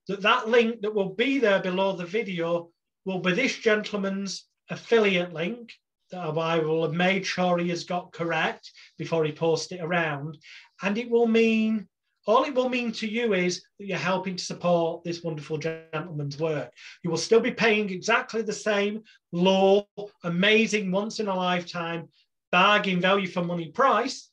[0.08, 2.70] that that link that will be there below the video
[3.06, 5.72] will be this gentleman's affiliate link
[6.12, 10.38] that I will have made sure he has got correct before he posts it around.
[10.84, 11.88] And it will mean,
[12.28, 16.40] all it will mean to you is that you're helping to support this wonderful gentleman's
[16.40, 16.72] work.
[17.04, 19.88] You will still be paying exactly the same low,
[20.24, 22.10] amazing, once in a lifetime
[22.52, 24.30] bargain value for money price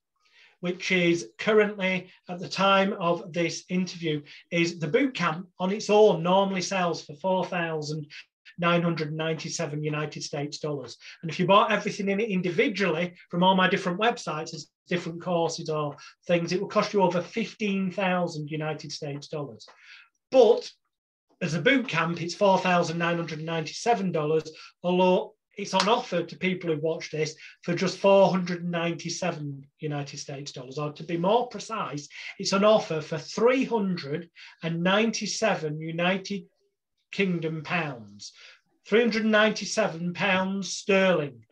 [0.63, 4.23] which is currently at the time of this interview,
[4.53, 10.97] is the boot camp on its own normally sells for 4,997 United States dollars.
[11.21, 15.21] And if you bought everything in it individually from all my different websites as different
[15.21, 15.97] courses or
[16.29, 19.67] things, it will cost you over 15,000 United States dollars.
[20.31, 20.71] But
[21.41, 24.49] as a boot camp, it's $4,997,
[24.85, 30.79] although it's on offer to people who watch this for just 497 United States dollars,
[30.79, 32.09] or to be more precise,
[32.39, 36.45] it's on offer for 397 United
[37.11, 38.33] Kingdom pounds,
[38.89, 41.45] 397 pounds sterling,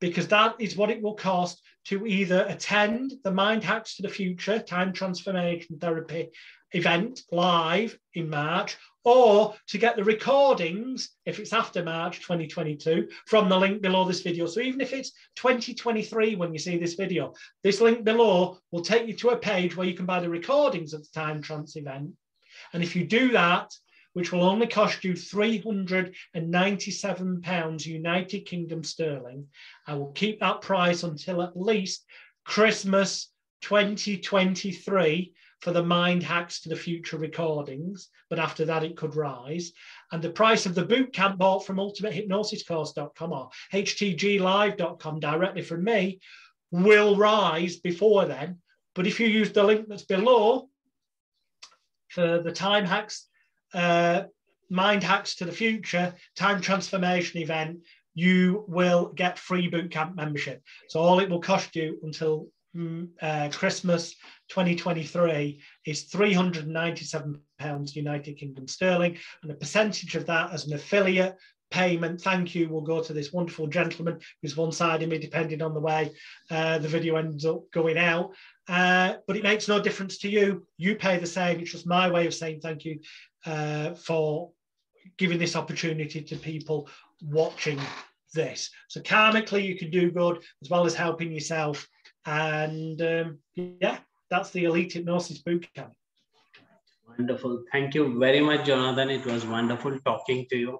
[0.00, 4.08] because that is what it will cost to either attend the Mind Hacks to the
[4.08, 6.30] Future Time Transformation Therapy
[6.72, 13.48] event live in March or to get the recordings, if it's after March 2022, from
[13.48, 14.46] the link below this video.
[14.46, 19.06] So even if it's 2023 when you see this video, this link below will take
[19.06, 22.12] you to a page where you can buy the recordings of the Time Trance event.
[22.72, 23.70] And if you do that,
[24.14, 29.48] which will only cost you £397 United Kingdom sterling,
[29.86, 32.06] I will keep that price until at least
[32.44, 33.30] Christmas
[33.62, 35.34] 2023
[35.64, 39.72] for the mind hacks to the future recordings, but after that it could rise.
[40.12, 46.20] And the price of the boot camp bought from ultimatehypnosiscourse.com or htglive.com directly from me
[46.70, 48.58] will rise before then.
[48.94, 50.68] But if you use the link that's below
[52.08, 53.26] for the time hacks,
[53.72, 54.24] uh,
[54.68, 57.78] mind hacks to the future, time transformation event,
[58.12, 60.62] you will get free bootcamp membership.
[60.90, 64.14] So all it will cost you until mm, uh, Christmas
[64.54, 71.36] 2023 is 397 pounds United Kingdom sterling, and a percentage of that as an affiliate
[71.72, 75.60] payment thank you will go to this wonderful gentleman who's one side of me depending
[75.60, 76.08] on the way
[76.52, 78.30] uh, the video ends up going out.
[78.68, 80.64] Uh, but it makes no difference to you.
[80.76, 81.58] You pay the same.
[81.58, 83.00] It's just my way of saying thank you
[83.46, 84.52] uh, for
[85.18, 86.88] giving this opportunity to people
[87.24, 87.80] watching
[88.34, 88.70] this.
[88.86, 91.88] So karmically you can do good as well as helping yourself.
[92.24, 93.98] And um, yeah
[94.30, 95.92] that's the Elite Hypnosis Bootcamp.
[97.18, 97.62] Wonderful.
[97.70, 99.10] Thank you very much, Jonathan.
[99.10, 100.78] It was wonderful talking to you.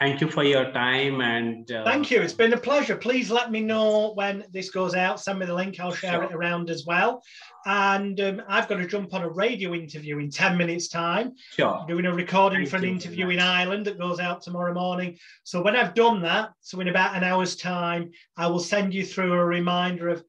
[0.00, 1.70] Thank you for your time and.
[1.70, 2.20] Uh, Thank you.
[2.20, 2.94] It's been a pleasure.
[2.94, 5.20] Please let me know when this goes out.
[5.20, 5.80] Send me the link.
[5.80, 6.22] I'll share sure.
[6.22, 7.20] it around as well.
[7.66, 11.32] And um, I've got to jump on a radio interview in 10 minutes' time.
[11.50, 11.84] Sure.
[11.88, 15.18] doing a recording Thank for an interview in Ireland that goes out tomorrow morning.
[15.42, 19.04] So when I've done that, so in about an hour's time, I will send you
[19.04, 20.22] through a reminder of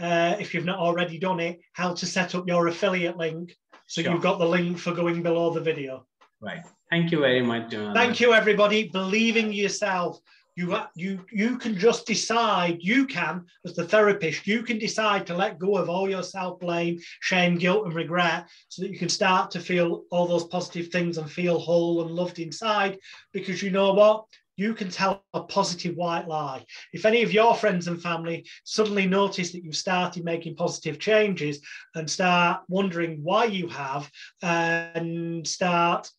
[0.00, 3.56] uh, if you've not already done it, how to set up your affiliate link.
[3.86, 4.12] So sure.
[4.12, 6.06] you've got the link for going below the video.
[6.40, 6.62] Right.
[6.90, 7.94] Thank you very much, Jonathan.
[7.94, 8.88] Thank you, everybody.
[8.88, 10.20] Believing yourself.
[10.56, 15.34] You, you, you can just decide, you can, as the therapist, you can decide to
[15.34, 19.08] let go of all your self blame, shame, guilt, and regret so that you can
[19.08, 22.98] start to feel all those positive things and feel whole and loved inside.
[23.32, 24.26] Because you know what?
[24.60, 26.62] You can tell a positive white lie.
[26.92, 31.60] If any of your friends and family suddenly notice that you've started making positive changes
[31.94, 34.10] and start wondering why you have
[34.42, 36.10] and start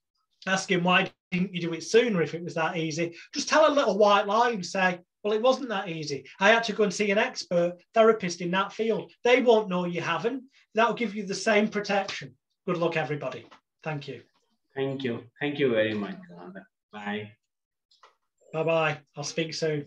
[0.47, 3.13] asking why didn't you do it sooner if it was that easy.
[3.31, 6.25] Just tell a little white lie and say, well, it wasn't that easy.
[6.39, 9.11] I had to go and see an expert therapist in that field.
[9.23, 10.45] They won't know you haven't.
[10.73, 12.35] That'll give you the same protection.
[12.65, 13.45] Good luck, everybody.
[13.83, 14.21] Thank you.
[14.75, 15.25] Thank you.
[15.39, 16.15] Thank you very much.
[16.91, 17.33] Bye.
[18.53, 18.97] Bye bye.
[19.15, 19.85] I'll speak soon.